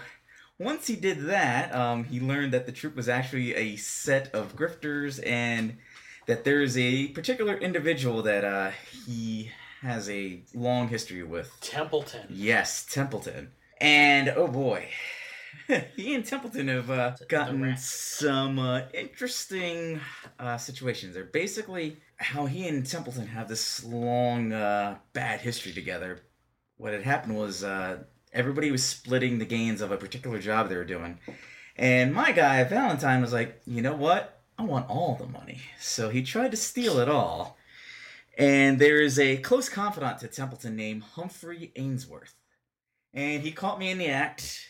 [0.59, 4.55] once he did that, um, he learned that the troupe was actually a set of
[4.55, 5.77] grifters and
[6.27, 8.71] that there is a particular individual that uh,
[9.05, 9.51] he
[9.85, 11.55] has a long history with.
[11.61, 12.27] Templeton.
[12.29, 13.51] Yes, Templeton.
[13.79, 14.89] And oh boy,
[15.95, 19.99] he and Templeton have uh, gotten some uh, interesting
[20.39, 21.13] uh, situations.
[21.13, 26.21] They're basically how he and Templeton have this long uh, bad history together.
[26.77, 30.75] What had happened was uh, everybody was splitting the gains of a particular job they
[30.75, 31.19] were doing.
[31.77, 34.41] And my guy, Valentine, was like, you know what?
[34.57, 35.59] I want all the money.
[35.79, 37.57] So he tried to steal it all.
[38.37, 42.35] And there is a close confidant to Templeton named Humphrey Ainsworth.
[43.13, 44.67] And he caught me in the act.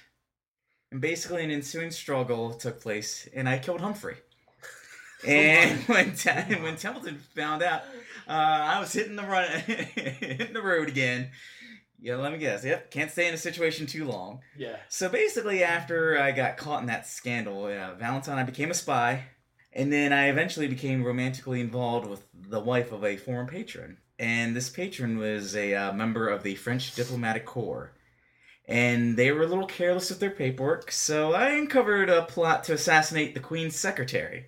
[0.91, 4.17] And basically, an ensuing struggle took place, and I killed Humphrey.
[5.25, 6.09] And when,
[6.61, 7.81] when Templeton found out,
[8.27, 11.31] uh, I was hitting the run, hitting the road again.
[11.99, 12.63] Yeah, let me guess.
[12.63, 14.41] Yep, can't stay in a situation too long.
[14.55, 14.75] Yeah.
[14.89, 19.23] So basically, after I got caught in that scandal, uh, Valentine, I became a spy,
[19.75, 23.97] and then I eventually became romantically involved with the wife of a former patron.
[24.17, 27.91] And this patron was a uh, member of the French diplomatic corps.
[28.67, 32.73] And they were a little careless with their paperwork, so I uncovered a plot to
[32.73, 34.47] assassinate the Queen's secretary.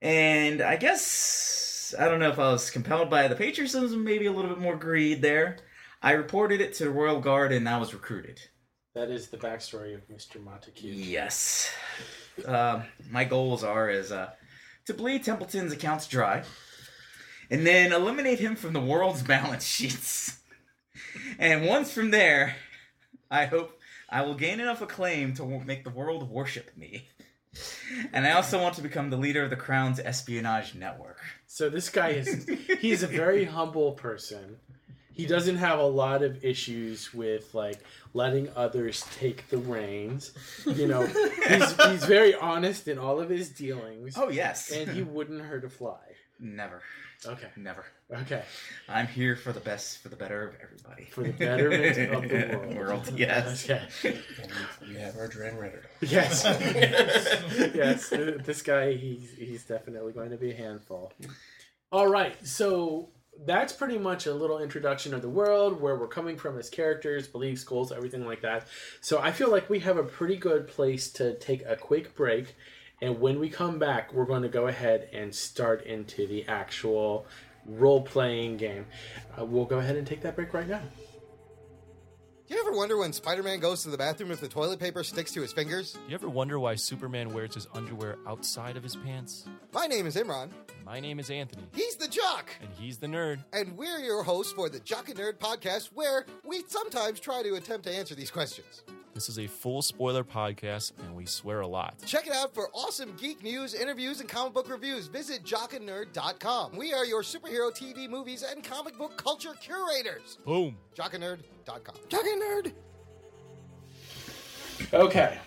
[0.00, 4.32] And I guess, I don't know if I was compelled by the patriotism, maybe a
[4.32, 5.58] little bit more greed there.
[6.00, 8.40] I reported it to the Royal Guard and I was recruited.
[8.94, 10.42] That is the backstory of Mr.
[10.42, 10.88] Montague.
[10.88, 11.70] Yes.
[12.46, 14.30] Uh, my goals are is uh,
[14.86, 16.44] to bleed Templeton's accounts dry,
[17.50, 20.38] and then eliminate him from the world's balance sheets.
[21.38, 22.56] and once from there,
[23.30, 27.08] I hope I will gain enough acclaim to make the world worship me.
[28.12, 31.20] And I also want to become the leader of the Crown's espionage network.
[31.46, 32.48] So this guy is
[32.80, 34.56] he's a very humble person
[35.12, 37.78] he doesn't have a lot of issues with like
[38.14, 40.32] letting others take the reins.
[40.66, 44.14] You know, he's he's very honest in all of his dealings.
[44.16, 44.70] Oh yes.
[44.70, 45.98] and he wouldn't hurt a fly.
[46.40, 46.82] Never.
[47.24, 47.48] Okay.
[47.56, 47.84] Never.
[48.12, 48.42] Okay.
[48.88, 51.04] I'm here for the best, for the better of everybody.
[51.04, 53.06] For the betterment of the world.
[53.06, 53.64] World, yes.
[53.70, 54.18] Okay.
[54.42, 54.50] And
[54.88, 55.84] we have our Dren Redder.
[56.00, 56.44] Yes.
[57.74, 58.08] yes.
[58.08, 61.12] This guy, he's he's definitely going to be a handful.
[61.92, 62.34] All right.
[62.46, 63.10] So
[63.46, 67.26] that's pretty much a little introduction of the world, where we're coming from as characters,
[67.26, 68.66] beliefs, goals, everything like that.
[69.00, 72.54] So I feel like we have a pretty good place to take a quick break.
[73.00, 77.26] And when we come back, we're going to go ahead and start into the actual
[77.66, 78.86] role playing game.
[79.36, 80.82] Uh, we'll go ahead and take that break right now.
[82.52, 85.02] Do you ever wonder when Spider Man goes to the bathroom if the toilet paper
[85.02, 85.92] sticks to his fingers?
[85.94, 89.46] Do you ever wonder why Superman wears his underwear outside of his pants?
[89.72, 90.50] My name is Imran.
[90.84, 92.50] My name is Anthony, He's the Jock.
[92.60, 93.42] and he's the nerd.
[93.54, 97.54] And we're your hosts for the Jock and Nerd podcast, where we sometimes try to
[97.54, 98.82] attempt to answer these questions.
[99.14, 101.96] This is a full spoiler podcast, and we swear a lot.
[102.06, 105.06] Check it out for awesome geek news, interviews, and comic book reviews.
[105.06, 106.76] Visit jockandnerd.com.
[106.76, 110.38] We are your superhero TV, movies, and comic book culture curators.
[110.46, 110.76] Boom.
[110.96, 111.94] jockandnerd.com.
[112.08, 112.72] Jock and Nerd!
[114.94, 115.38] Okay.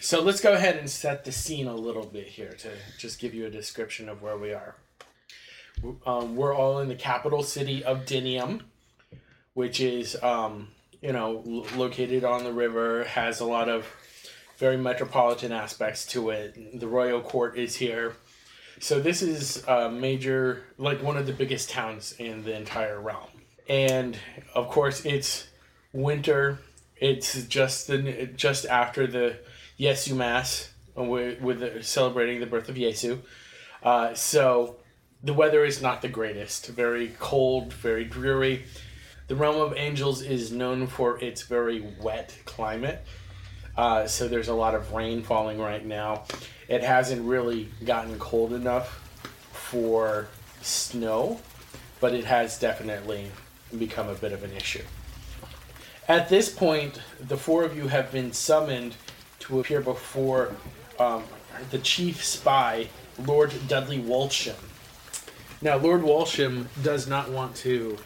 [0.00, 3.34] So let's go ahead and set the scene a little bit here to just give
[3.34, 4.76] you a description of where we are.
[6.06, 8.62] Um, we're all in the capital city of Dinium,
[9.54, 10.68] which is, um,
[11.00, 11.42] you know,
[11.76, 13.86] located on the river, has a lot of
[14.58, 16.80] very metropolitan aspects to it.
[16.80, 18.16] The royal court is here.
[18.80, 23.28] So this is a major, like one of the biggest towns in the entire realm.
[23.68, 24.16] And
[24.54, 25.48] of course, it's
[25.92, 26.58] winter.
[26.96, 29.36] It's just the just after the
[29.78, 33.20] Yesu Mass uh, with, with the, celebrating the birth of Yesu.
[33.82, 34.76] Uh, so
[35.22, 36.66] the weather is not the greatest.
[36.68, 38.64] Very cold, very dreary.
[39.28, 43.04] The realm of angels is known for its very wet climate.
[43.76, 46.24] Uh, so there's a lot of rain falling right now.
[46.66, 48.88] It hasn't really gotten cold enough
[49.52, 50.28] for
[50.62, 51.40] snow,
[52.00, 53.30] but it has definitely
[53.78, 54.82] become a bit of an issue.
[56.08, 58.96] At this point, the four of you have been summoned
[59.40, 60.56] to appear before
[60.98, 61.22] um,
[61.70, 62.88] the chief spy,
[63.26, 64.56] Lord Dudley Walsham.
[65.60, 67.98] Now, Lord Walsham does not want to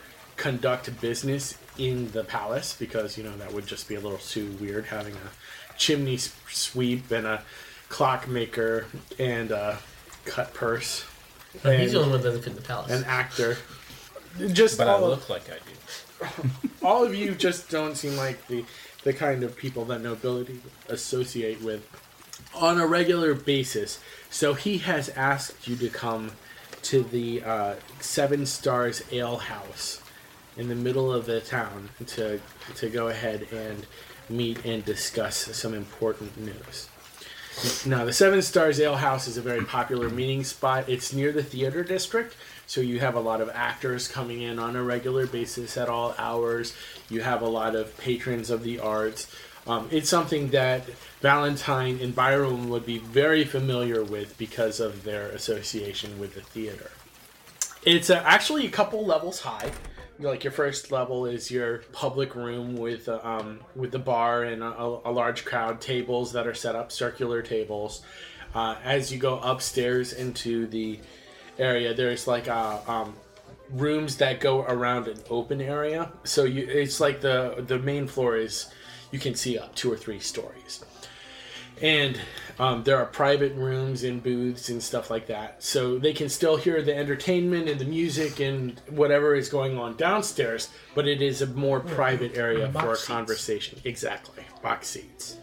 [0.42, 4.50] conduct business in the palace because, you know, that would just be a little too
[4.60, 7.44] weird having a chimney sweep and a
[7.88, 8.86] clockmaker
[9.20, 9.78] and a
[10.24, 11.04] cut purse.
[11.62, 12.90] But he's the only one that doesn't fit in the palace.
[12.90, 13.56] an actor.
[14.52, 16.48] Just But I all of- look like I do.
[16.82, 18.64] all of you just don't seem like the
[19.04, 21.86] the kind of people that nobility associate with
[22.54, 24.00] on a regular basis.
[24.30, 26.32] So he has asked you to come
[26.82, 30.01] to the uh, Seven Stars Ale House
[30.56, 32.40] in the middle of the town to
[32.76, 33.86] to go ahead and
[34.28, 36.88] meet and discuss some important news.
[37.84, 40.88] Now, the Seven Stars Ale House is a very popular meeting spot.
[40.88, 42.34] It's near the theater district,
[42.66, 46.14] so you have a lot of actors coming in on a regular basis at all
[46.16, 46.74] hours.
[47.10, 49.30] You have a lot of patrons of the arts.
[49.66, 50.86] Um, it's something that
[51.20, 56.90] Valentine and Byron would be very familiar with because of their association with the theater.
[57.84, 59.70] It's uh, actually a couple levels high.
[60.18, 64.62] Like your first level is your public room with uh, um, with the bar and
[64.62, 68.02] a, a large crowd, tables that are set up, circular tables.
[68.54, 71.00] Uh, as you go upstairs into the
[71.58, 73.16] area, there's like uh, um,
[73.70, 76.12] rooms that go around an open area.
[76.24, 78.66] So you, it's like the the main floor is
[79.10, 80.84] you can see up two or three stories
[81.80, 82.20] and
[82.58, 85.62] um, there are private rooms and booths and stuff like that.
[85.62, 89.96] So they can still hear the entertainment and the music and whatever is going on
[89.96, 93.06] downstairs but it is a more private area for a seats.
[93.06, 93.80] conversation.
[93.84, 94.44] Exactly.
[94.62, 95.38] Box seats.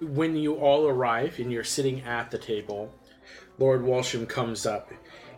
[0.00, 2.94] When you all arrive and you're sitting at the table
[3.58, 4.90] lord walsham comes up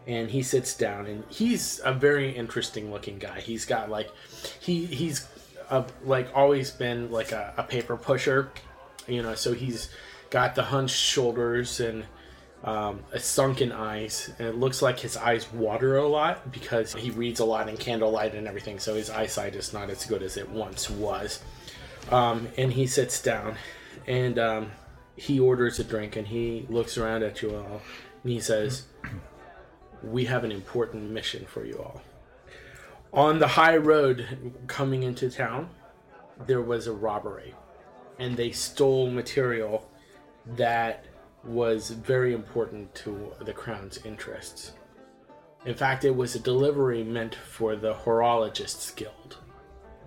[0.06, 3.40] and he sits down and he's a very interesting looking guy.
[3.40, 4.10] He's got like
[4.60, 5.26] he he's
[5.70, 8.52] uh like always been like a, a paper pusher
[9.06, 9.88] you know so he's
[10.30, 12.04] got the hunched shoulders and
[12.64, 14.30] um, sunken eyes.
[14.38, 17.76] And it looks like his eyes water a lot because he reads a lot in
[17.76, 18.78] candlelight and everything.
[18.78, 21.42] So his eyesight is not as good as it once was.
[22.10, 23.56] Um, and he sits down
[24.06, 24.70] and um,
[25.16, 27.80] he orders a drink and he looks around at you all
[28.22, 28.86] and he says
[30.02, 32.02] we have an important mission for you all.
[33.12, 35.68] On the high road coming into town
[36.46, 37.54] there was a robbery
[38.22, 39.90] and they stole material
[40.54, 41.04] that
[41.42, 44.72] was very important to the crown's interests.
[45.66, 49.38] In fact, it was a delivery meant for the Horologists Guild.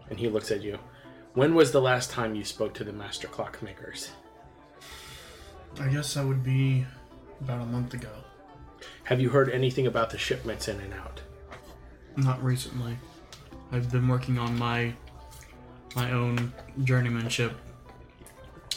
[0.09, 0.80] And he looks at you.
[1.34, 4.11] When was the last time you spoke to the Master Clockmakers?
[5.78, 6.86] I guess that would be
[7.41, 8.11] about a month ago.
[9.03, 11.22] Have you heard anything about the shipments in and out?
[12.16, 12.97] Not recently.
[13.74, 14.93] I've been working on my
[15.95, 16.53] my own
[16.84, 17.53] journeymanship,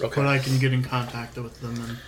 [0.01, 0.14] Okay.
[0.14, 1.99] but I can get in contact with them and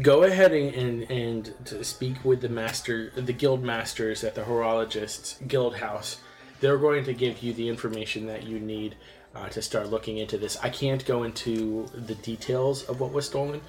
[0.00, 4.42] Go ahead and, and, and to speak with the master, the guild masters at the
[4.42, 6.20] Horologists Guild House.
[6.60, 8.96] They're going to give you the information that you need
[9.34, 10.56] uh, to start looking into this.
[10.62, 13.60] I can't go into the details of what was stolen,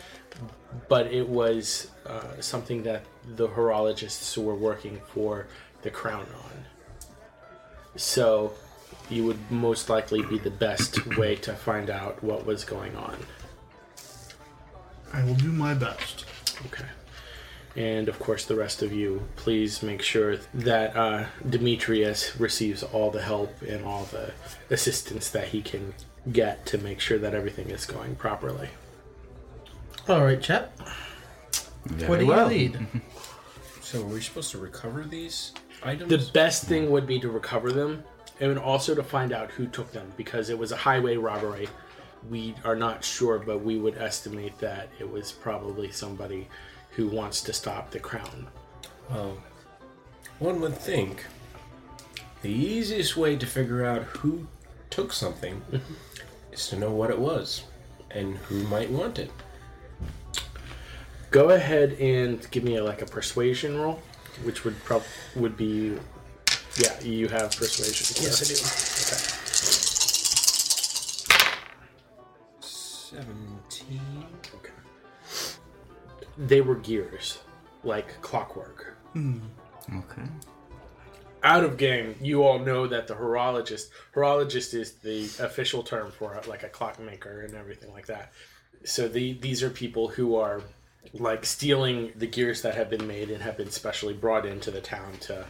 [0.87, 3.03] but it was uh, something that
[3.35, 5.47] the Horologists were working for
[5.83, 6.65] the crown on.
[7.95, 8.53] So,
[9.09, 13.17] you would most likely be the best way to find out what was going on.
[15.13, 16.25] I will do my best.
[16.67, 16.85] Okay.
[17.75, 23.11] And of course, the rest of you, please make sure that uh, Demetrius receives all
[23.11, 24.31] the help and all the
[24.69, 25.93] assistance that he can
[26.31, 28.69] get to make sure that everything is going properly.
[30.07, 30.77] All right, chap.
[31.85, 32.51] Very What do well.
[32.51, 32.87] you need?
[33.81, 35.51] So, are we supposed to recover these
[35.81, 36.11] items?
[36.11, 38.03] The best thing would be to recover them
[38.39, 41.67] and also to find out who took them because it was a highway robbery.
[42.27, 46.47] We are not sure, but we would estimate that it was probably somebody
[46.91, 48.47] who wants to stop the crown.
[49.09, 49.37] Well,
[50.39, 51.25] one would think
[52.41, 54.47] the easiest way to figure out who
[54.89, 55.61] took something
[56.51, 57.63] is to know what it was
[58.11, 59.31] and who might want it.
[61.31, 64.01] Go ahead and give me a, like a persuasion roll,
[64.43, 65.03] which would prob
[65.35, 65.95] would be,
[66.77, 68.23] yeah, you have persuasion.
[68.23, 69.48] Yes, I
[73.09, 74.25] Seventeen.
[74.55, 74.73] Okay.
[76.37, 77.39] They were gears,
[77.83, 78.95] like clockwork.
[79.17, 80.21] Okay.
[81.43, 86.35] Out of game, you all know that the horologist, horologist is the official term for
[86.35, 88.31] it, like a clockmaker and everything like that.
[88.83, 90.61] So the these are people who are
[91.13, 94.81] like stealing the gears that have been made and have been specially brought into the
[94.81, 95.45] town to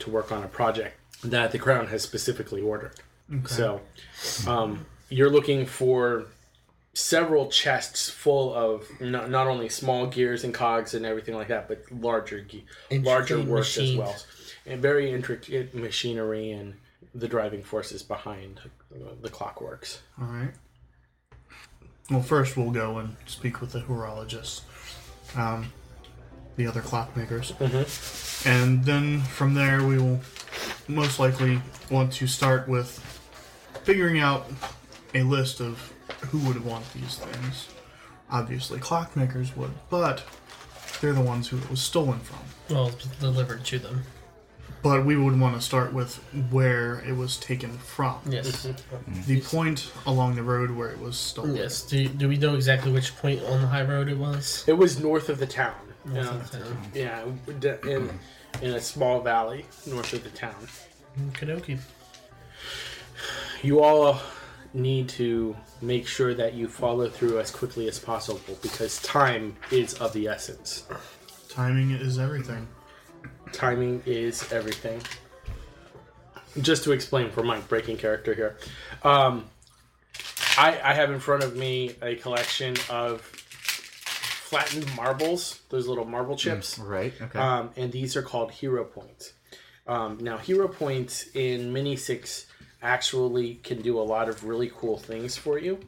[0.00, 2.94] to work on a project that the crown has specifically ordered.
[3.46, 3.80] So
[4.46, 6.26] um, you're looking for
[6.98, 11.68] several chests full of not, not only small gears and cogs and everything like that,
[11.68, 14.16] but larger ge- larger works work as well,
[14.66, 16.74] and very intricate machinery and
[17.14, 18.60] the driving forces behind
[18.92, 19.98] uh, the clockworks.
[20.20, 20.50] All right.
[22.10, 24.62] Well, first we'll go and speak with the horologists,
[25.36, 25.72] um,
[26.56, 27.54] the other clockmakers,
[28.44, 30.20] and then from there we will
[30.88, 32.98] most likely want to start with
[33.84, 34.50] figuring out
[35.14, 35.92] a list of
[36.26, 37.68] who would want these things.
[38.30, 40.24] Obviously, clockmakers would, but
[41.00, 42.38] they're the ones who it was stolen from.
[42.74, 44.02] Well, it's delivered to them.
[44.82, 46.16] But we would want to start with
[46.50, 48.18] where it was taken from.
[48.28, 48.68] Yes.
[49.26, 51.56] The point along the road where it was stolen.
[51.56, 51.82] yes.
[51.82, 54.64] Do, do we know exactly which point on the high road it was?
[54.68, 55.74] It was north of the town.
[56.04, 56.34] North Yeah.
[56.34, 57.80] of the town.
[57.84, 58.18] Yeah, in
[58.62, 60.54] in a small valley north of the town.
[61.34, 61.78] Okie
[63.62, 64.20] You all
[64.74, 69.94] need to make sure that you follow through as quickly as possible because time is
[69.94, 70.86] of the essence.
[71.48, 72.68] Timing is everything.
[73.52, 75.00] Timing is everything.
[76.60, 78.56] Just to explain for my breaking character here,
[79.02, 79.44] um,
[80.56, 83.20] I, I have in front of me a collection of
[84.48, 86.78] flattened marbles, those little marble chips.
[86.78, 87.12] Right.
[87.20, 87.38] Okay.
[87.38, 89.32] Um, and these are called hero points.
[89.86, 92.46] Um, now, hero points in Mini 6
[92.82, 95.78] actually can do a lot of really cool things for you.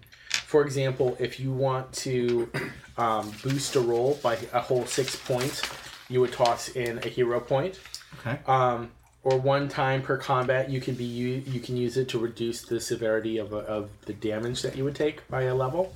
[0.46, 2.50] For example, if you want to
[2.98, 5.62] um, boost a roll by a whole six points,
[6.08, 7.78] you would toss in a hero point.
[8.20, 8.38] okay.
[8.46, 8.90] Um,
[9.22, 12.62] or one time per combat, you can be u- you can use it to reduce
[12.62, 15.94] the severity of, a, of the damage that you would take by a level.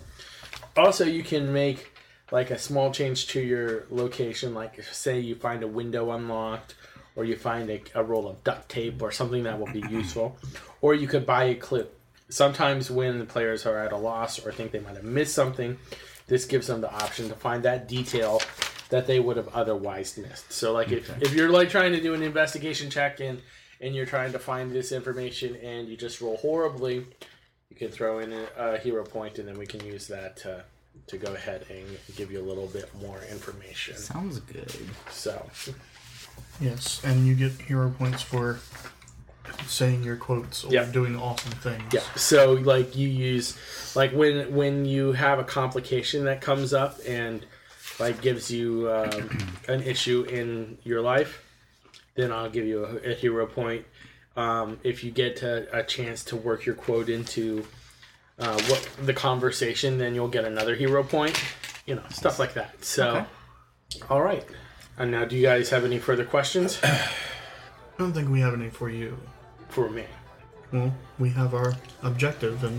[0.77, 1.93] Also, you can make
[2.31, 6.75] like a small change to your location, like say you find a window unlocked,
[7.17, 10.37] or you find a, a roll of duct tape or something that will be useful,
[10.81, 11.99] or you could buy a clip.
[12.29, 15.79] Sometimes when the players are at a loss or think they might have missed something,
[16.27, 18.41] this gives them the option to find that detail
[18.89, 20.53] that they would have otherwise missed.
[20.53, 23.41] So like if, if you're like trying to do an investigation check and
[23.81, 27.07] and you're trying to find this information and you just roll horribly,
[27.69, 30.65] you can throw in a, a hero point and then we can use that to
[31.09, 31.85] to go ahead and
[32.17, 33.97] give you a little bit more information.
[33.97, 34.73] Sounds good.
[35.11, 35.45] So
[36.61, 38.61] Yes, and you get hero points for
[39.67, 40.85] saying your quotes or Yeah.
[40.85, 41.83] doing awesome things.
[41.93, 42.01] Yeah.
[42.17, 43.57] So like you use
[43.97, 47.45] like when when you have a complication that comes up and
[47.99, 49.31] like gives you um,
[49.69, 51.43] an issue in your life,
[52.15, 53.85] then I'll give you a, a hero point.
[54.37, 57.65] Um, if you get a, a chance to work your quote into
[58.39, 61.41] uh, what the conversation, then you'll get another hero point.
[61.87, 62.85] You know, stuff like that.
[62.85, 63.27] So,
[63.95, 64.03] Okay.
[64.11, 64.45] all right.
[64.97, 67.09] And now, do you guys have any further questions I
[67.99, 69.17] don't think we have any for you.
[69.69, 70.05] for me?
[70.73, 72.79] Well, we have our objective, and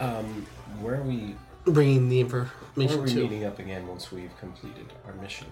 [0.00, 0.46] Um,
[0.80, 1.34] where are we?
[1.64, 3.20] Bringing the Where are information we to.
[3.22, 5.46] meeting up again once we've completed our mission?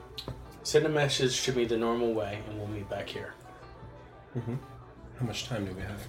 [0.63, 3.35] Send a message to me the normal way, and we'll meet back here.
[4.35, 6.01] How much time do we have?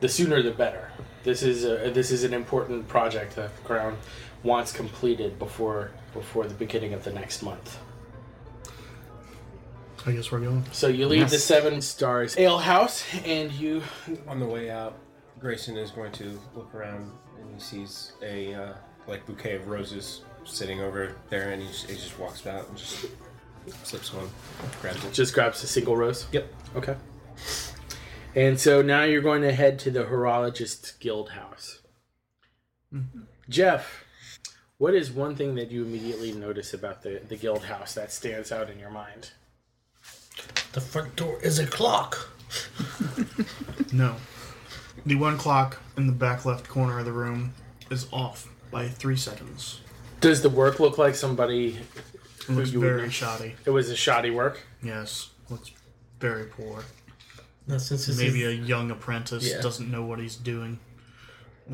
[0.00, 0.90] The sooner, the better.
[1.24, 3.96] This is a, this is an important project that the Crown
[4.42, 7.78] wants completed before before the beginning of the next month.
[10.06, 10.64] I guess we're going.
[10.72, 13.82] So you leave the Seven Stars Ale House, and you
[14.26, 14.98] On the way out,
[15.38, 18.72] Grayson is going to look around and he sees a uh,
[19.06, 22.76] like bouquet of roses sitting over there, and he just, he just walks out and
[22.76, 23.06] just
[23.84, 24.28] slips one,
[24.80, 25.12] grabs it.
[25.12, 26.26] just grabs a single rose.
[26.32, 26.54] Yep.
[26.76, 26.96] Okay.
[28.34, 31.82] And so now you're going to head to the Horologist Guild House.
[33.48, 34.04] Jeff,
[34.80, 38.50] what is one thing that you immediately notice about the, the Guild House that stands
[38.50, 39.30] out in your mind?
[40.72, 42.30] The front door is a clock.
[43.92, 44.14] No.
[45.04, 47.52] The one clock in the back left corner of the room
[47.90, 49.80] is off by three seconds.
[50.20, 51.78] Does the work look like somebody
[52.48, 53.08] It looks you would very know.
[53.08, 53.56] shoddy.
[53.64, 54.60] it was a shoddy work?
[54.80, 55.72] Yes, looks
[56.20, 56.84] very poor.
[57.66, 59.60] Now, since this Maybe is, a young apprentice Yeah.
[59.60, 60.78] doesn't know what he's doing,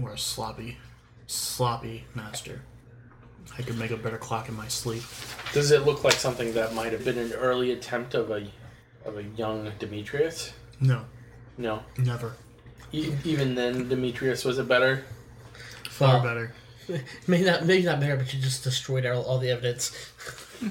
[0.00, 0.78] or a sloppy,
[1.26, 2.62] sloppy master.
[3.59, 5.03] I could make a better clock in my sleep.
[5.53, 8.47] Does it look like something that might have been an early attempt of a
[9.05, 10.53] of a young Demetrius?
[10.80, 11.05] No,
[11.57, 11.82] No.
[11.97, 12.34] never.
[12.92, 15.05] E- even then, Demetrius was it better?
[15.88, 16.53] Far Well, better.
[17.26, 19.92] maybe not, maybe not better, but you just destroyed all, all the evidence.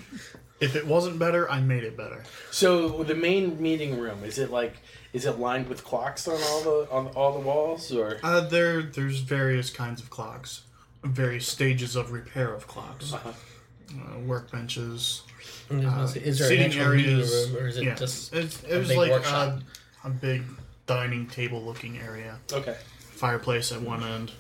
[0.62, 2.24] If it wasn't better, I made it better.
[2.50, 4.78] So the main meeting room is it like
[5.12, 8.20] is it lined with clocks on all the on all the walls or?
[8.24, 10.62] Uh, there, there's various kinds of clocks,
[11.06, 13.30] various stages of repair of clocks, Uh-huh.
[13.30, 15.22] uh, workbenches,
[15.70, 17.50] I was gonna say, is there an seating actual meeting areas.
[17.52, 19.62] room, or is it yeah, just it's, a it was big like a,
[20.04, 20.44] a big
[20.88, 22.76] dining table looking area, Okay.
[23.00, 24.32] fireplace at one end,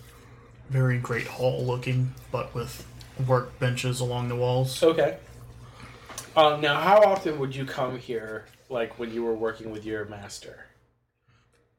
[0.69, 2.85] very great hall looking, but with
[3.21, 4.81] workbenches along the walls.
[4.83, 5.17] Okay.
[6.35, 10.03] Um, now, how often would you come here, like when you were working with your
[10.05, 10.65] master?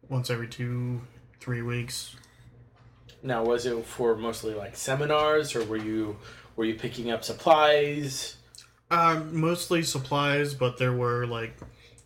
[0.08, 1.02] Once every two,
[1.40, 2.16] three weeks.
[3.26, 6.16] Now, was it for mostly like seminars, or were you
[6.54, 8.36] were you picking up supplies?
[8.88, 11.56] Uh, mostly supplies, but there were like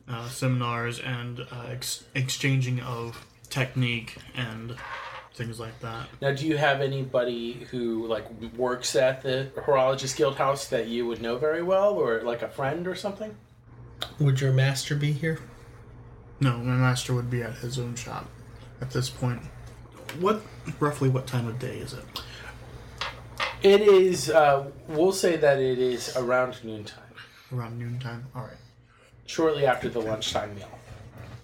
[0.08, 4.74] uh, seminars and uh, ex- exchanging of technique and
[5.34, 6.08] things like that.
[6.22, 8.24] Now, do you have anybody who like
[8.56, 12.48] works at the Horologist Guild House that you would know very well, or like a
[12.48, 13.36] friend or something?
[14.18, 15.38] would your master be here?
[16.40, 18.26] No, my master would be at his own shop
[18.80, 19.42] at this point.
[20.18, 20.42] What
[20.80, 22.04] roughly what time of day is it?
[23.62, 24.30] It is.
[24.30, 27.02] Uh, we'll say that it is around noontime,
[27.52, 28.26] Around noontime.
[28.34, 28.56] All right.
[29.26, 30.68] shortly after the lunchtime meal.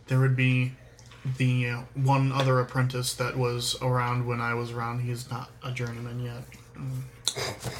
[0.08, 0.72] There would be
[1.36, 5.00] the uh, one other apprentice that was around when I was around.
[5.00, 6.42] He's not a journeyman yet.
[6.76, 7.02] Mm,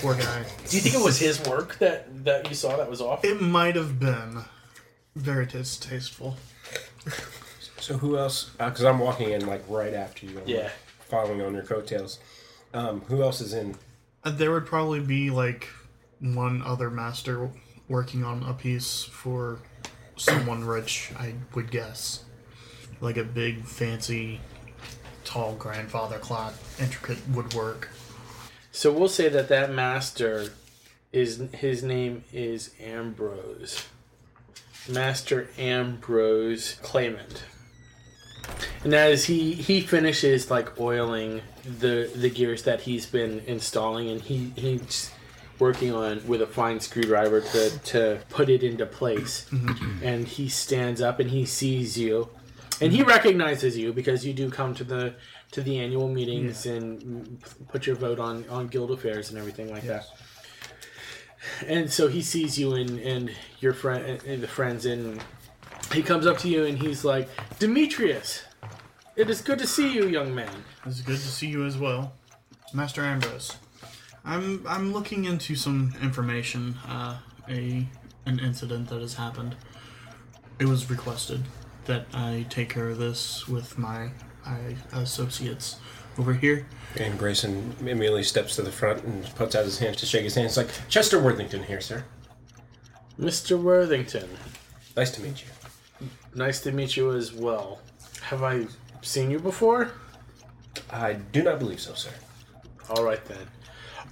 [0.01, 0.45] poor guy.
[0.68, 3.24] Do you think it was his work that that you saw that was off?
[3.24, 4.45] It might have been
[5.14, 6.37] very distasteful.
[7.87, 8.51] So who else?
[8.59, 10.41] Because I'm walking in like right after you.
[10.41, 10.62] I'm, Yeah.
[10.64, 10.72] like,
[11.09, 12.18] following on your coattails.
[12.74, 13.76] Um, who else is in?
[14.24, 15.68] Uh, There would probably be like
[16.18, 17.49] one other master
[17.87, 19.61] working on a piece for
[20.16, 22.24] someone rich, I would guess.
[23.01, 24.41] Like a big, fancy,
[25.24, 27.89] tall grandfather clock, intricate woodwork.
[28.72, 30.51] So we'll say that that master
[31.12, 33.84] is his name is Ambrose.
[34.89, 37.45] Master Ambrose Claimant.
[38.84, 44.20] And as he he finishes like oiling the the gears that he's been installing and
[44.20, 45.11] he he's
[45.59, 49.47] working on with a fine screwdriver to to put it into place.
[49.51, 50.05] Mm-hmm.
[50.05, 52.28] And he stands up and he sees you.
[52.80, 55.14] And he recognizes you because you do come to the
[55.53, 59.84] to the annual meetings and put your vote on on guild affairs and everything like
[59.84, 60.07] that.
[61.66, 63.30] And so he sees you and and
[63.61, 65.22] your friend and the friends and
[65.93, 67.28] he comes up to you and he's like,
[67.59, 68.43] Demetrius,
[69.16, 70.64] it is good to see you, young man.
[70.84, 72.12] It's good to see you as well,
[72.74, 73.57] Master Ambrose.
[74.24, 76.76] I'm I'm looking into some information.
[76.87, 77.18] Uh,
[77.49, 77.87] a
[78.26, 79.55] an incident that has happened.
[80.59, 81.45] It was requested
[81.84, 84.11] that I take care of this with my
[84.45, 85.76] I, associates
[86.18, 86.66] over here.
[86.97, 90.34] And Grayson immediately steps to the front and puts out his hands to shake his
[90.34, 90.57] hands.
[90.57, 92.05] It's like Chester Worthington here, sir.
[93.20, 93.61] Mr.
[93.61, 94.28] Worthington.
[94.97, 95.49] Nice to meet you.
[96.37, 97.80] Nice to meet you as well.
[98.20, 98.66] Have I
[99.01, 99.93] seen you before?
[100.91, 102.11] I do not believe so, sir.
[102.91, 103.47] All right then.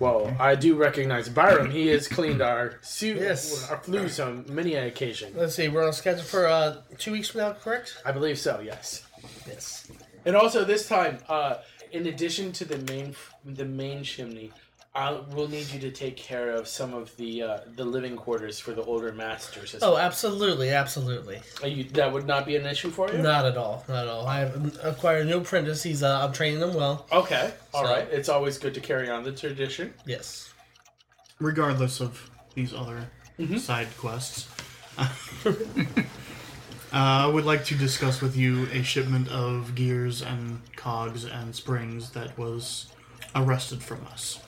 [0.01, 1.70] Well, I do recognize Byron.
[1.70, 3.70] He has cleaned our suit, Yes.
[3.70, 5.35] our flues on many an occasion.
[5.37, 7.99] Let's see, we're on schedule for uh, two weeks from now, correct?
[8.07, 8.61] I believe so.
[8.61, 9.07] Yes.
[9.47, 9.89] Yes.
[10.25, 11.59] And also this time, uh,
[11.93, 13.14] in addition to the main
[13.45, 14.51] the main chimney,
[14.97, 18.61] I will need you to take care of some of the uh, the living quarters
[18.61, 19.74] for the older masters.
[19.74, 19.99] As Oh, well.
[19.99, 21.40] absolutely, absolutely.
[21.62, 23.18] Are you, that would not be an issue for you.
[23.18, 24.24] Not at all, not at all.
[24.26, 25.82] I have acquired a new apprentice.
[25.82, 27.07] He's uh, I'm training him well.
[27.11, 27.53] Okay.
[27.72, 28.07] all So- right.
[28.12, 29.92] It's always good to carry on the tradition.
[30.07, 30.53] Yes.
[31.40, 33.09] regardless of these other
[33.59, 34.49] side quests.
[36.92, 41.53] Uh, I would like to discuss with you a shipment of gears and cogs and
[41.53, 42.86] springs that was
[43.34, 44.38] arrested from us.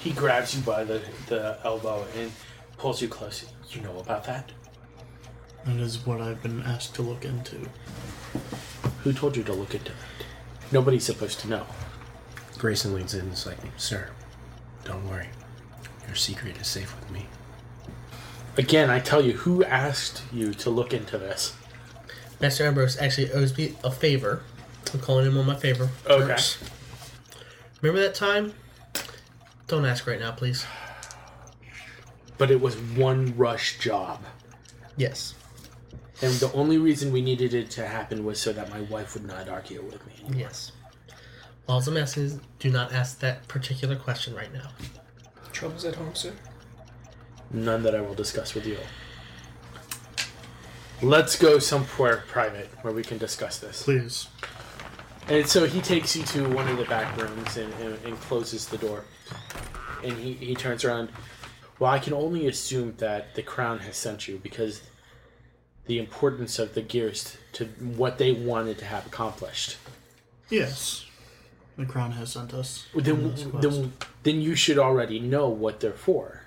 [0.00, 2.30] He grabs you by the, the elbow and
[2.78, 3.44] pulls you close.
[3.70, 4.52] You know about that?
[5.64, 7.68] That is what I've been asked to look into.
[9.02, 10.26] Who told you to look into that?
[10.72, 11.66] Nobody's supposed to know.
[12.58, 14.10] Grayson leans in and is like, Sir,
[14.84, 15.28] don't worry.
[16.06, 17.26] Your secret is safe with me.
[18.56, 21.54] Again, I tell you, who asked you to look into this?
[22.40, 24.42] Master Ambrose actually owes me a favor.
[24.92, 25.90] I'm calling him on my favor.
[26.06, 26.26] Okay.
[26.26, 26.58] perks.
[27.82, 28.54] Remember that time?
[29.66, 30.64] Don't ask right now, please.
[32.38, 34.22] But it was one rush job.
[34.96, 35.34] Yes.
[36.22, 39.26] And the only reason we needed it to happen was so that my wife would
[39.26, 40.38] not argue with me.
[40.38, 40.72] Yes.
[41.68, 44.70] All I'm asking is do not ask that particular question right now.
[45.52, 46.32] Troubles at home, sir?
[47.50, 48.78] None that I will discuss with you.
[51.02, 53.82] Let's go somewhere private where we can discuss this.
[53.82, 54.28] Please.
[55.28, 58.66] And so he takes you to one of the back rooms and, and, and closes
[58.68, 59.04] the door.
[60.04, 61.08] And he, he turns around.
[61.78, 64.82] Well, I can only assume that the crown has sent you because
[65.86, 69.76] the importance of the gears to what they wanted to have accomplished.
[70.48, 71.06] Yes.
[71.76, 72.86] The crown has sent us.
[72.94, 76.42] Then, then, then you should already know what they're for.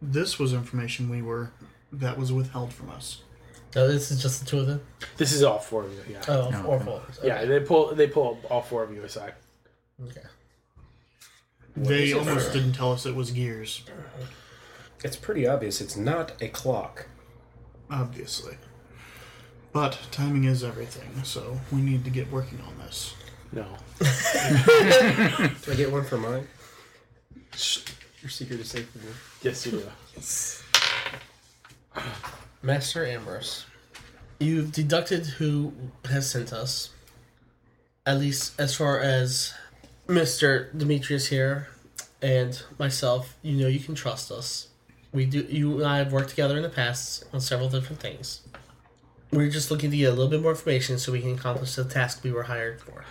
[0.00, 1.50] This was information we were
[1.92, 3.22] that was withheld from us.
[3.74, 4.82] No, this is just the two of them.
[5.16, 6.02] This is all four of you.
[6.10, 6.22] Yeah.
[6.28, 6.84] Oh, No, or okay.
[6.84, 7.02] four.
[7.22, 7.44] Yeah.
[7.44, 7.94] They pull.
[7.94, 9.34] They pull all four of you aside.
[10.08, 10.20] Okay.
[11.76, 13.82] they almost didn't tell us it was gears,
[15.04, 17.06] It's pretty obvious it's not a clock.
[17.90, 18.56] obviously.
[19.72, 23.14] But timing is everything, so we need to get working on this.
[23.52, 23.64] No.
[24.00, 26.46] Do I get one for mine?
[28.20, 29.10] Your secret is safe with me.
[29.42, 29.88] Yes, you do.
[32.64, 33.66] Master Ambrose,
[34.38, 35.72] you've deducted who
[36.04, 36.90] has sent us.
[38.06, 39.52] At least as far as
[40.06, 40.76] Mr.
[40.76, 41.68] Demetrius here
[42.20, 44.68] and myself, you know you can trust us.
[45.12, 45.40] We do.
[45.40, 48.42] You and I have worked together in the past on several different things.
[49.32, 51.84] We're just looking to get a little bit more information so we can accomplish the
[51.84, 53.04] task we were hired for.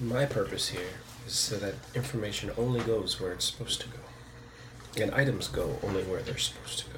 [0.00, 5.02] My purpose here is so that information only goes where it's supposed to go.
[5.02, 6.93] And items go only where they're supposed to go.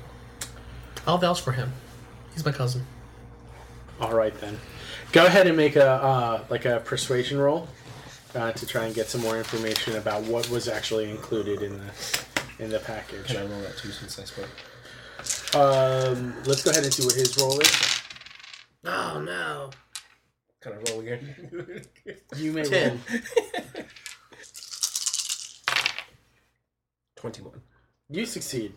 [1.07, 1.73] I'll vouch for him.
[2.35, 2.85] He's my cousin.
[4.01, 4.59] All right then.
[5.13, 7.69] Go ahead and make a uh, like a persuasion roll
[8.35, 12.25] uh, to try and get some more information about what was actually included in the
[12.59, 13.27] in the package.
[13.27, 14.49] Can I roll that too since I spoke?
[15.55, 18.01] Um, let's go ahead and see what his roll is.
[18.85, 19.71] Oh no!
[20.61, 21.83] Can I roll again?
[22.37, 22.99] You may roll.
[27.17, 27.61] 21.
[28.11, 28.75] You succeed.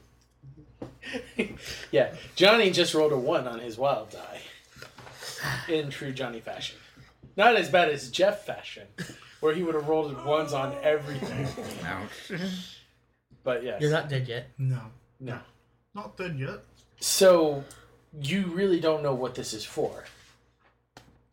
[1.91, 4.41] yeah, Johnny just rolled a one on his wild die.
[5.67, 6.77] In true Johnny fashion.
[7.37, 8.87] Not as bad as Jeff fashion,
[9.39, 11.47] where he would have rolled ones on everything.
[11.85, 12.31] Ouch.
[13.43, 13.81] But yes.
[13.81, 14.49] You're not dead yet.
[14.57, 14.81] No.
[15.19, 15.39] No.
[15.95, 16.59] Not dead yet.
[16.99, 17.63] So,
[18.21, 20.05] you really don't know what this is for.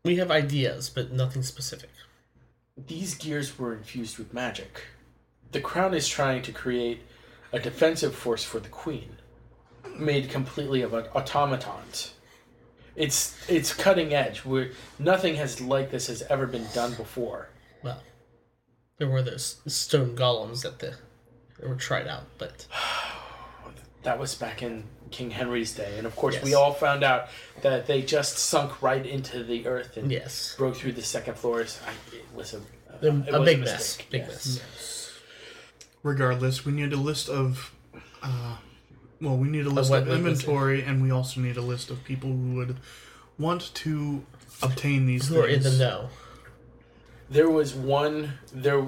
[0.05, 1.91] We have ideas, but nothing specific.
[2.77, 4.85] These gears were infused with magic.
[5.51, 7.03] The crown is trying to create
[7.53, 9.17] a defensive force for the queen,
[9.99, 12.15] made completely of automatons.
[12.95, 14.45] It's it's cutting edge.
[14.45, 17.51] Where nothing has like this has ever been done before.
[17.83, 18.03] Well,
[18.99, 20.97] there were those stone golems that the
[21.59, 22.67] that were tried out, but
[24.07, 27.27] That was back in King Henry's day, and of course we all found out
[27.63, 31.81] that they just sunk right into the earth and yes, broke through the second floors.
[31.85, 32.59] I, it was a,
[33.05, 33.97] a, it a was big mistake, mess.
[34.11, 34.47] Big yes.
[34.61, 35.13] mess.
[36.05, 37.75] Regardless, we need a list of.
[38.23, 38.59] Uh,
[39.21, 42.31] well, we need a list of inventory, and we also need a list of people
[42.31, 42.77] who would
[43.39, 44.25] want to
[44.63, 46.09] obtain these Who are in the know?
[47.29, 48.87] There was one there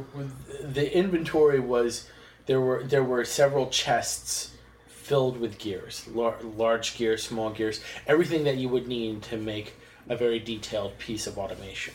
[0.63, 2.09] the inventory was
[2.47, 4.53] there were there were several chests
[4.87, 9.75] filled with gears, lar- large gears, small gears, everything that you would need to make
[10.09, 11.95] a very detailed piece of automation.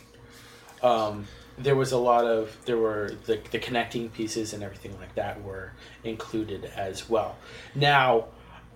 [0.82, 1.28] Um,
[1.58, 5.42] there was a lot of there were the, the connecting pieces and everything like that
[5.44, 5.72] were
[6.04, 7.38] included as well.
[7.76, 8.26] Now,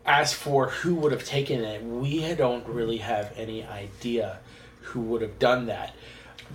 [0.05, 4.39] as for who would have taken it, we don't really have any idea
[4.81, 5.93] who would have done that.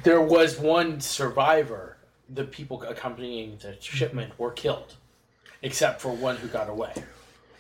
[0.03, 1.97] There was one survivor.
[2.29, 3.81] The people accompanying the mm-hmm.
[3.81, 4.95] shipment were killed,
[5.61, 6.95] except for one who got away.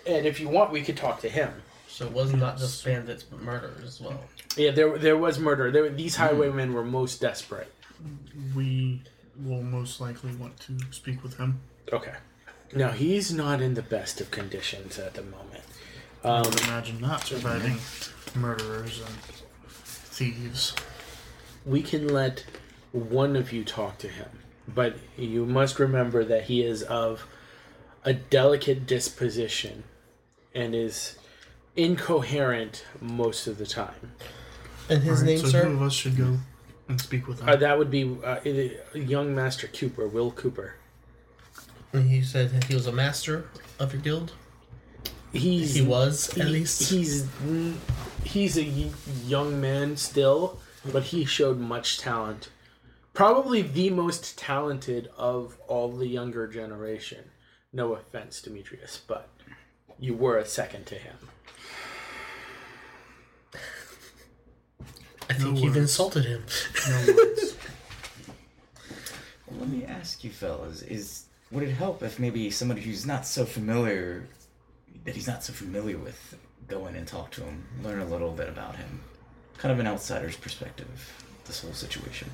[0.06, 1.52] And if you want, we could talk to him.
[1.88, 4.18] So it was not just bandits, but murder as well.
[4.56, 5.70] Yeah, there there was murder.
[5.70, 6.22] There, these hmm.
[6.22, 7.70] highwaymen were most desperate.
[8.54, 9.02] We
[9.36, 11.60] will most likely want to speak with him.
[11.92, 12.14] Okay.
[12.74, 15.62] Now he's not in the best of conditions at the moment.
[16.24, 17.78] I Um, would imagine not surviving
[18.34, 19.14] murderers and
[19.68, 20.74] thieves.
[21.64, 22.44] we can let
[22.92, 24.28] one of you talk to him,
[24.68, 27.26] but you must remember that he is of
[28.04, 29.84] a delicate disposition
[30.54, 31.16] and is
[31.76, 34.12] incoherent most of the time.
[34.88, 35.64] And his Alright, name, so sir?
[35.64, 36.38] who of us should go
[36.92, 37.48] and speak with him?
[37.48, 38.38] Uh, that would be uh,
[38.94, 40.74] young Master Cooper, Will Cooper.
[41.92, 44.32] And he said that he was a master of your guild.
[45.32, 46.90] He's He was, at he- least.
[46.90, 47.76] He's mm,
[48.24, 48.90] he's a y-
[49.26, 50.60] young man still,
[50.92, 52.50] but he showed much talent.
[53.14, 57.30] Probably the most talented of all the younger generation.
[57.72, 59.28] No offense, Demetrius, but
[59.98, 61.16] you were a second to him.
[65.32, 65.90] I think No you've words.
[65.90, 66.44] insulted him.
[66.88, 67.54] No words.
[69.46, 73.26] Well, let me ask you, fellas: Is would it help if maybe somebody who's not
[73.26, 74.26] so familiar,
[75.04, 76.34] that he's not so familiar with,
[76.68, 79.00] go in and talk to him, learn a little bit about him,
[79.58, 81.12] kind of an outsider's perspective,
[81.46, 82.30] this whole situation.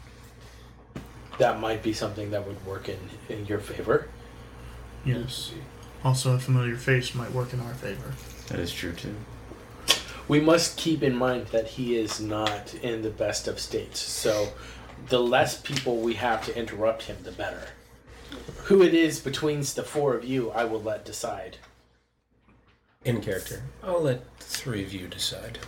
[1.38, 4.08] That might be something that would work in, in your favor.
[5.04, 5.52] yes.
[6.04, 8.12] Also, a familiar face might work in our favor.
[8.48, 9.14] That is true too.
[10.28, 14.52] We must keep in mind that he is not in the best of states, so
[15.08, 17.68] the less people we have to interrupt him, the better.
[18.64, 21.56] Who it is between the four of you, I will let decide.
[23.04, 23.62] In character.
[23.82, 25.58] I'll let the three of you decide.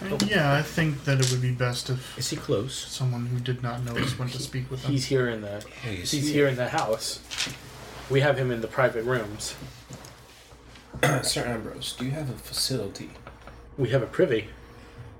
[0.00, 2.74] And yeah, I think that it would be best if Is he close?
[2.74, 4.90] someone who did not know us went to speak with him.
[4.90, 7.20] He's here in the Hey, is he's here in the house.
[8.10, 9.54] We have him in the private rooms.
[11.22, 13.10] Sir Ambrose, do you have a facility?
[13.78, 14.48] We have a privy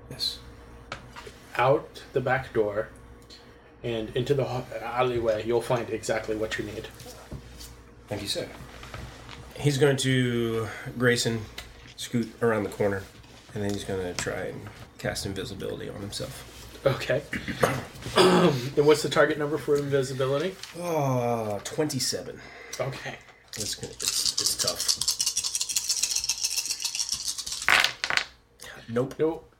[0.09, 0.39] Yes.
[1.57, 2.89] out the back door
[3.83, 5.45] and into the ho- alleyway.
[5.45, 6.87] You'll find exactly what you need.
[8.07, 8.47] Thank you, sir.
[9.55, 11.41] He's going to Grayson
[11.95, 13.03] scoot around the corner,
[13.53, 14.61] and then he's going to try and
[14.97, 16.53] cast invisibility on himself.
[16.85, 17.21] Okay.
[18.17, 20.55] and what's the target number for invisibility?
[20.79, 22.39] Oh, 27.
[22.79, 23.15] Okay.
[23.57, 25.26] It's, gonna, it's, it's tough.
[28.89, 29.53] Nope, Nope.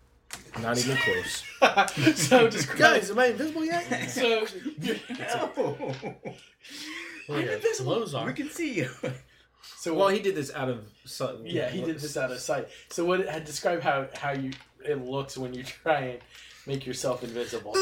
[0.61, 1.43] not even close.
[2.17, 4.09] so just Guys, am I invisible yet?
[4.09, 4.45] so
[7.30, 8.89] Well, your clothes We can see you.
[9.78, 11.36] so Well, he did this out of sight.
[11.43, 12.67] Yeah, he did this out of sight.
[12.89, 14.51] So what had describe how how you
[14.86, 16.19] it looks when you try and
[16.65, 17.73] make yourself invisible.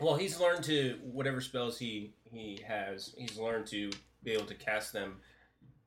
[0.00, 3.14] Well, he's learned to whatever spells he he has.
[3.16, 3.90] He's learned to
[4.22, 5.16] be able to cast them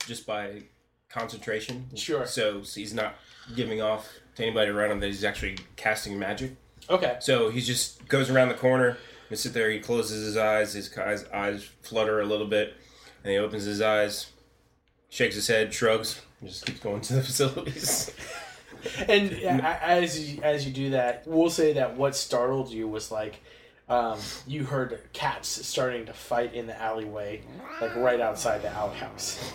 [0.06, 0.64] just by
[1.10, 1.88] concentration.
[1.96, 2.26] Sure.
[2.26, 3.16] So he's not
[3.56, 6.56] giving off to anybody around him that he's actually casting magic.
[6.90, 7.18] Okay.
[7.20, 8.98] So he just goes around the corner
[9.30, 9.70] and sit there.
[9.70, 10.74] He closes his eyes.
[10.74, 12.76] His eyes, eyes flutter a little bit,
[13.24, 14.28] and he opens his eyes,
[15.10, 18.12] shakes his head, shrugs, and just keeps going to the facilities.
[19.08, 23.42] And as you, as you do that, we'll say that what startled you was like
[23.90, 27.42] um, you heard cats starting to fight in the alleyway,
[27.82, 29.54] like right outside the outhouse.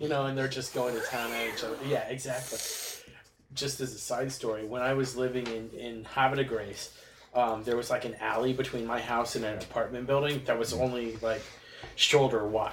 [0.00, 1.76] You know, and they're just going to town on each other.
[1.86, 2.58] Yeah, exactly.
[3.54, 6.92] Just as a side story, when I was living in in Havre de Grace,
[7.34, 10.72] um, there was like an alley between my house and an apartment building that was
[10.72, 11.42] only like
[11.94, 12.72] shoulder wide.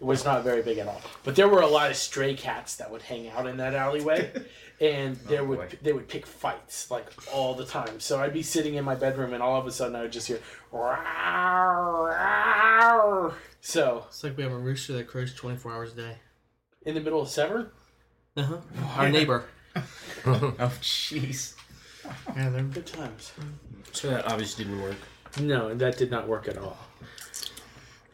[0.00, 1.00] It was not very big at all.
[1.24, 4.30] But there were a lot of stray cats that would hang out in that alleyway,
[4.80, 5.68] and there would boy.
[5.82, 8.00] they would pick fights like all the time.
[8.00, 10.28] So I'd be sitting in my bedroom, and all of a sudden I would just
[10.28, 10.40] hear.
[10.70, 16.16] "Row, row." So It's like we have a rooster that crows 24 hours a day.
[16.84, 17.70] In the middle of Severn,
[18.36, 18.56] Uh huh.
[18.96, 19.44] Our neighbor.
[20.26, 21.54] oh, jeez.
[22.36, 23.32] Yeah, they're good times.
[23.92, 24.96] so that obviously didn't work.
[25.40, 26.76] No, that did not work at all.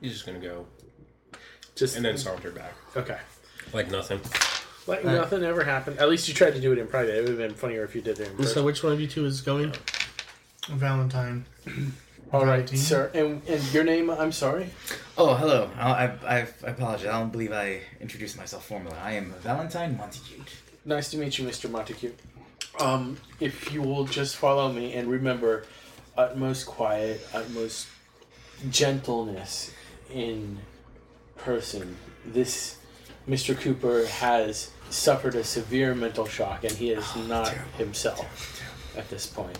[0.00, 0.66] He's just gonna go
[1.74, 3.18] Just and then saunter back okay.
[3.72, 4.20] like nothing.
[4.86, 5.98] Like Uh, nothing ever happened.
[5.98, 7.16] At least you tried to do it in private.
[7.16, 8.54] It would have been funnier if you did it in person.
[8.54, 9.72] So which one of you two is going?
[10.68, 11.44] Valentine.
[12.32, 12.78] All right, Valentine.
[12.78, 13.10] sir.
[13.14, 14.10] And and your name?
[14.10, 14.70] I'm sorry.
[15.16, 15.70] Oh, hello.
[15.78, 17.06] I, I, I I apologize.
[17.06, 18.96] I don't believe I introduced myself formally.
[19.02, 20.44] I am Valentine Montague.
[20.84, 21.70] Nice to meet you, Mr.
[21.70, 22.12] Montague.
[22.80, 25.64] Um, if you will just follow me and remember
[26.16, 27.88] utmost quiet, utmost
[28.70, 29.72] gentleness
[30.12, 30.58] in
[31.36, 31.96] person.
[32.26, 32.76] This
[33.28, 33.58] Mr.
[33.58, 38.62] Cooper has suffered a severe mental shock and he is not terrible, himself
[38.96, 39.58] at this point.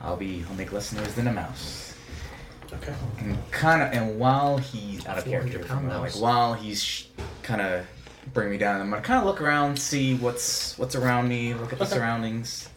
[0.00, 0.44] I'll be.
[0.48, 1.94] I'll make less noise than a mouse.
[2.72, 2.94] Okay.
[3.18, 6.82] And kind of, and while he's out of character, for a moment, like while he's
[6.82, 7.06] sh-
[7.42, 7.84] kind of
[8.32, 11.72] bringing me down, I'm gonna kind of look around, see what's what's around me, look
[11.72, 12.68] at the surroundings,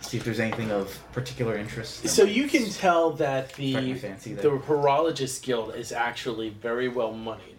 [0.00, 2.08] see if there's anything of particular interest.
[2.08, 7.56] So you can tell that the fancy the horologist guild is actually very well moneyed.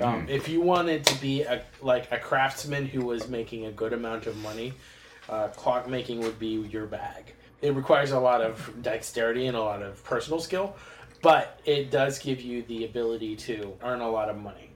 [0.00, 0.28] Um, Mm.
[0.28, 4.26] If you wanted to be a like a craftsman who was making a good amount
[4.26, 4.74] of money,
[5.28, 7.32] uh, clockmaking would be your bag.
[7.60, 10.76] It requires a lot of dexterity and a lot of personal skill,
[11.22, 14.70] but it does give you the ability to earn a lot of money.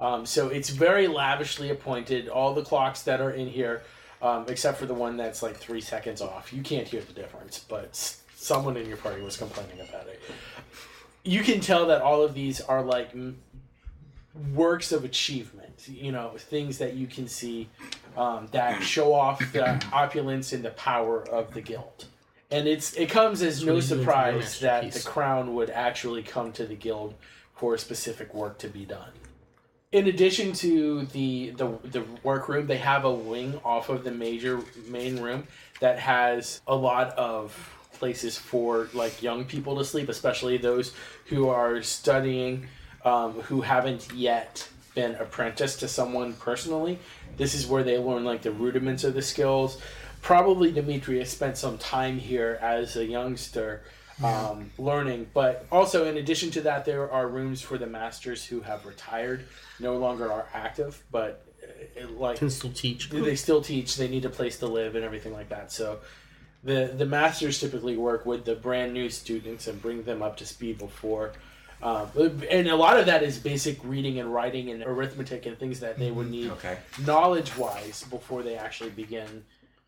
[0.00, 2.28] Um, so it's very lavishly appointed.
[2.28, 3.82] All the clocks that are in here,
[4.22, 7.64] um, except for the one that's like three seconds off, you can't hear the difference.
[7.68, 7.94] But
[8.34, 10.20] someone in your party was complaining about it.
[11.22, 13.14] You can tell that all of these are like
[14.52, 15.88] works of achievement.
[15.88, 17.68] You know, things that you can see
[18.16, 22.06] um, that show off the opulence and the power of the guild.
[22.54, 25.54] And it's it comes as no what you're doing for your surprise that the crown
[25.54, 27.14] would actually come to the guild
[27.56, 29.10] for specific work to be done.
[29.90, 34.60] In addition to the the the workroom, they have a wing off of the major
[34.86, 35.48] main room
[35.80, 37.52] that has a lot of
[37.92, 40.92] places for like young people to sleep, especially those
[41.26, 42.68] who are studying,
[43.04, 47.00] um, who haven't yet been apprenticed to someone personally.
[47.36, 49.80] This is where they learn like the rudiments of the skills.
[50.24, 53.82] Probably Demetrius spent some time here as a youngster
[54.24, 58.60] um, learning, but also in addition to that, there are rooms for the masters who
[58.62, 59.44] have retired,
[59.80, 61.44] no longer are active, but
[62.02, 63.10] uh, like Can still teach.
[63.10, 63.96] they still teach.
[63.96, 65.70] They need a place to live and everything like that.
[65.70, 65.98] So,
[66.62, 70.46] the the masters typically work with the brand new students and bring them up to
[70.46, 71.32] speed before.
[71.82, 72.08] Um,
[72.50, 75.98] and a lot of that is basic reading and writing and arithmetic and things that
[75.98, 76.78] they would need Okay.
[77.04, 79.44] knowledge wise before they actually begin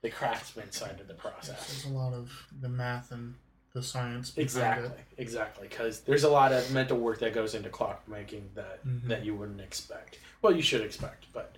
[0.07, 1.67] the craftsman side of the process.
[1.67, 2.31] There's a lot of
[2.61, 3.35] the math and
[3.73, 5.07] the science Exactly, it.
[5.19, 5.67] exactly.
[5.69, 9.61] Because there's a lot of mental work that goes into clockmaking that that you wouldn't
[9.61, 10.19] expect.
[10.43, 11.57] Well, you should expect, but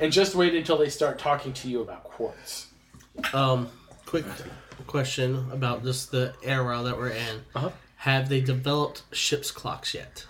[0.00, 2.66] and just wait until they start talking to you about quartz.
[3.32, 3.68] Um,
[4.06, 4.24] quick
[4.86, 7.44] question about just the era that we're in.
[7.54, 7.70] Uh-huh.
[7.96, 10.26] Have they developed ship's clocks yet?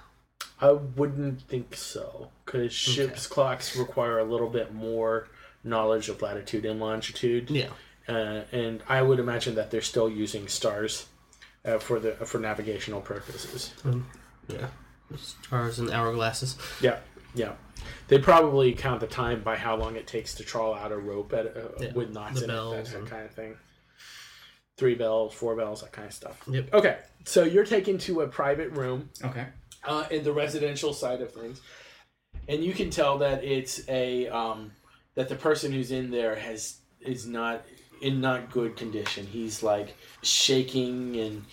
[0.60, 5.26] I wouldn't think so, because ships' clocks require a little bit more
[5.64, 7.50] knowledge of latitude and longitude.
[7.50, 7.68] Yeah.
[8.08, 11.06] uh, and I would imagine that they're still using stars
[11.64, 13.72] uh, for the for navigational purposes.
[14.48, 14.68] Yeah.
[15.16, 16.56] Stars and hourglasses.
[16.82, 16.98] Yeah,
[17.34, 17.52] yeah.
[18.08, 21.32] They probably count the time by how long it takes to trawl out a rope
[21.32, 23.56] at, uh, Yeah, with knots the in it, that and- kind of thing.
[24.78, 26.40] Three bells, four bells, that kind of stuff.
[26.48, 26.72] Yep.
[26.74, 29.46] Okay, so you're taken to a private room Okay.
[29.84, 31.60] uh, in the residential side of things,
[32.48, 34.72] and you can tell that it's a um,
[35.14, 37.62] that the person who's in there has is not
[38.00, 39.26] in not good condition.
[39.26, 41.44] He's like shaking, and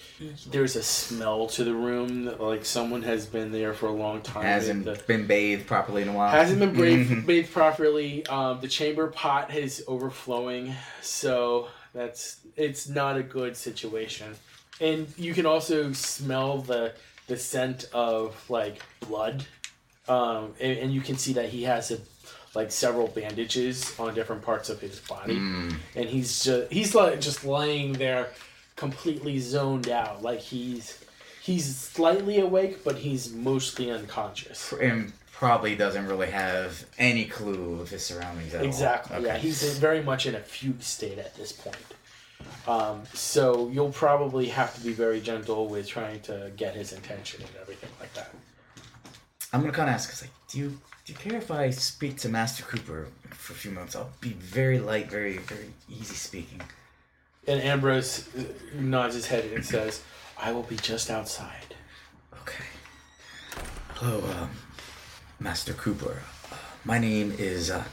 [0.49, 4.21] there's a smell to the room that like someone has been there for a long
[4.21, 4.43] time.
[4.43, 6.31] Hasn't the- been bathed properly in a while.
[6.31, 7.25] hasn't been bathed, Mhm.
[7.25, 8.25] bathed properly.
[8.27, 14.35] Um, the chamber pot is overflowing, so that's it's not a good situation.
[14.81, 16.93] And you can also smell the
[17.27, 19.45] the scent of like blood,
[20.07, 21.99] um, and, and you can see that he has a,
[22.55, 27.43] like several bandages on different parts of his body, and he's just he's like just
[27.45, 28.29] laying there,
[28.75, 31.03] completely zoned out, like he's.
[31.41, 34.71] He's slightly awake, but he's mostly unconscious.
[34.79, 39.15] And probably doesn't really have any clue of his surroundings at Exactly.
[39.15, 39.21] all.
[39.23, 41.77] Yeah, he's very much in a fugue state at this point.
[42.67, 47.41] Um, so you'll probably have to be very gentle with trying to get his attention
[47.41, 48.31] and everything like that.
[49.51, 50.79] I'm gonna kind of ask, 'cause, like, do you
[51.09, 53.95] do you care if I speak to Master Cooper for a few moments?
[53.95, 56.61] I'll be very light, very very easy speaking.
[57.47, 58.29] And Ambrose
[58.75, 60.03] nods his head and says,
[60.37, 61.73] "I will be just outside."
[62.41, 62.65] Okay.
[63.95, 64.51] Hello, um,
[65.39, 66.21] Master Cooper.
[66.51, 66.55] Uh,
[66.85, 67.85] my name is uh,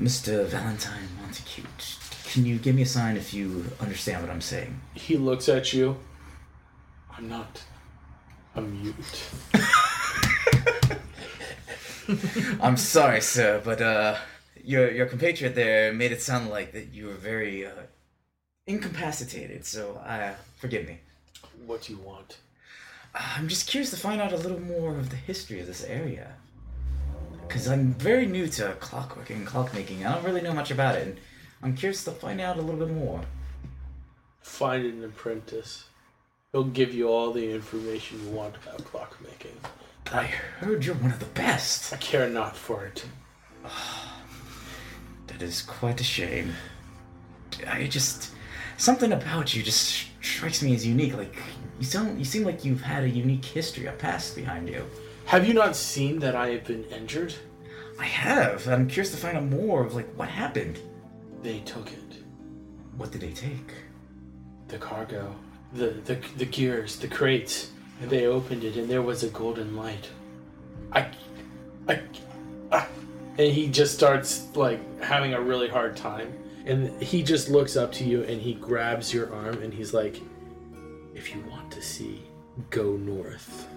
[0.00, 0.46] Mr.
[0.46, 2.32] Valentine Montacute.
[2.32, 4.80] Can you give me a sign if you understand what I'm saying?
[4.94, 5.98] He looks at you.
[7.14, 7.64] I'm not
[8.54, 9.28] a mute.
[12.60, 14.16] I'm sorry, sir, but uh,
[14.64, 17.70] your your compatriot there made it sound like that you were very uh,
[18.66, 19.64] incapacitated.
[19.64, 20.98] So, uh, forgive me.
[21.66, 22.38] What do you want?
[23.14, 26.34] I'm just curious to find out a little more of the history of this area.
[27.46, 30.06] Because I'm very new to clockworking and clockmaking.
[30.06, 31.20] I don't really know much about it, and
[31.62, 33.20] I'm curious to find out a little bit more.
[34.40, 35.84] Find an apprentice.
[36.52, 39.56] He'll give you all the information you want about clockmaking.
[40.10, 41.92] I heard you're one of the best.
[41.92, 43.04] I care not for it.
[45.28, 46.52] That is quite a shame.
[47.66, 48.32] I just
[48.76, 51.14] something about you just strikes me as unique.
[51.16, 51.34] Like
[51.78, 54.84] you sound, you seem like you've had a unique history, a past behind you.
[55.26, 57.34] Have you not seen that I have been injured?
[57.98, 58.68] I have.
[58.68, 60.78] I'm curious to find out more of like what happened.
[61.42, 62.22] They took it.
[62.96, 63.72] What did they take?
[64.68, 65.34] The cargo,
[65.72, 67.70] the the the gears, the crates.
[68.02, 70.08] And they opened it, and there was a golden light.
[70.92, 71.06] I,
[71.88, 72.00] I,
[73.38, 76.36] and he just starts like having a really hard time.
[76.66, 80.20] And he just looks up to you, and he grabs your arm, and he's like,
[81.14, 82.22] "If you want to see,
[82.70, 83.68] go north."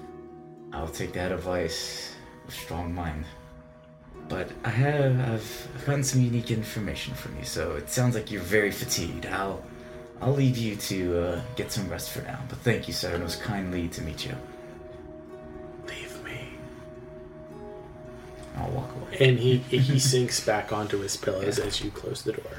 [0.73, 2.15] I'll take that advice
[2.45, 3.25] with strong mind.
[4.27, 8.41] But I have I've gotten some unique information from you, so it sounds like you're
[8.41, 9.27] very fatigued.
[9.27, 9.63] I'll
[10.25, 12.39] I'll leave you to uh, get some rest for now.
[12.49, 13.13] But thank you, sir.
[13.13, 14.35] It was kindly to meet you.
[15.87, 16.49] Leave me.
[18.57, 19.17] I'll walk away.
[19.19, 22.57] and he he sinks back onto his pillows as you close the door.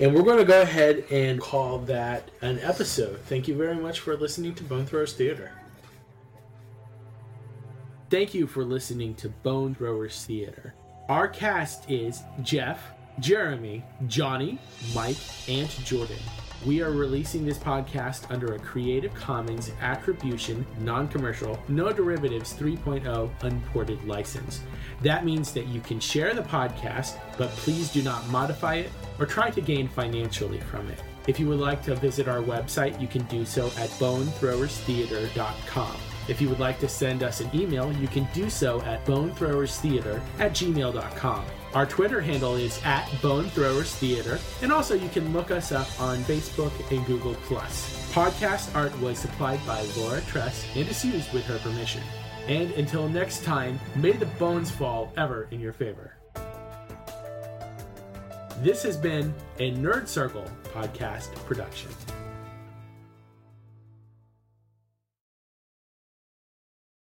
[0.00, 3.20] And we're going to go ahead and call that an episode.
[3.26, 5.52] Thank you very much for listening to Bone Throwers Theater.
[8.10, 10.74] Thank you for listening to Bone Throwers Theater.
[11.08, 12.82] Our cast is Jeff,
[13.20, 14.58] Jeremy, Johnny,
[14.92, 15.16] Mike,
[15.48, 16.18] and Jordan.
[16.64, 23.30] We are releasing this podcast under a Creative Commons Attribution, Non Commercial, No Derivatives 3.0
[23.42, 24.62] Unported license.
[25.02, 29.26] That means that you can share the podcast, but please do not modify it or
[29.26, 30.98] try to gain financially from it.
[31.26, 35.96] If you would like to visit our website, you can do so at bonethrowerstheater.com.
[36.28, 40.20] If you would like to send us an email, you can do so at bonethrowerstheater
[40.38, 41.44] at gmail.com.
[41.76, 45.86] Our Twitter handle is at Bone Throwers Theater, and also you can look us up
[46.00, 47.34] on Facebook and Google+.
[47.34, 52.02] Podcast art was supplied by Laura Tress and is used with her permission.
[52.48, 56.14] And until next time, may the bones fall ever in your favor.
[58.62, 61.90] This has been a Nerd Circle podcast production.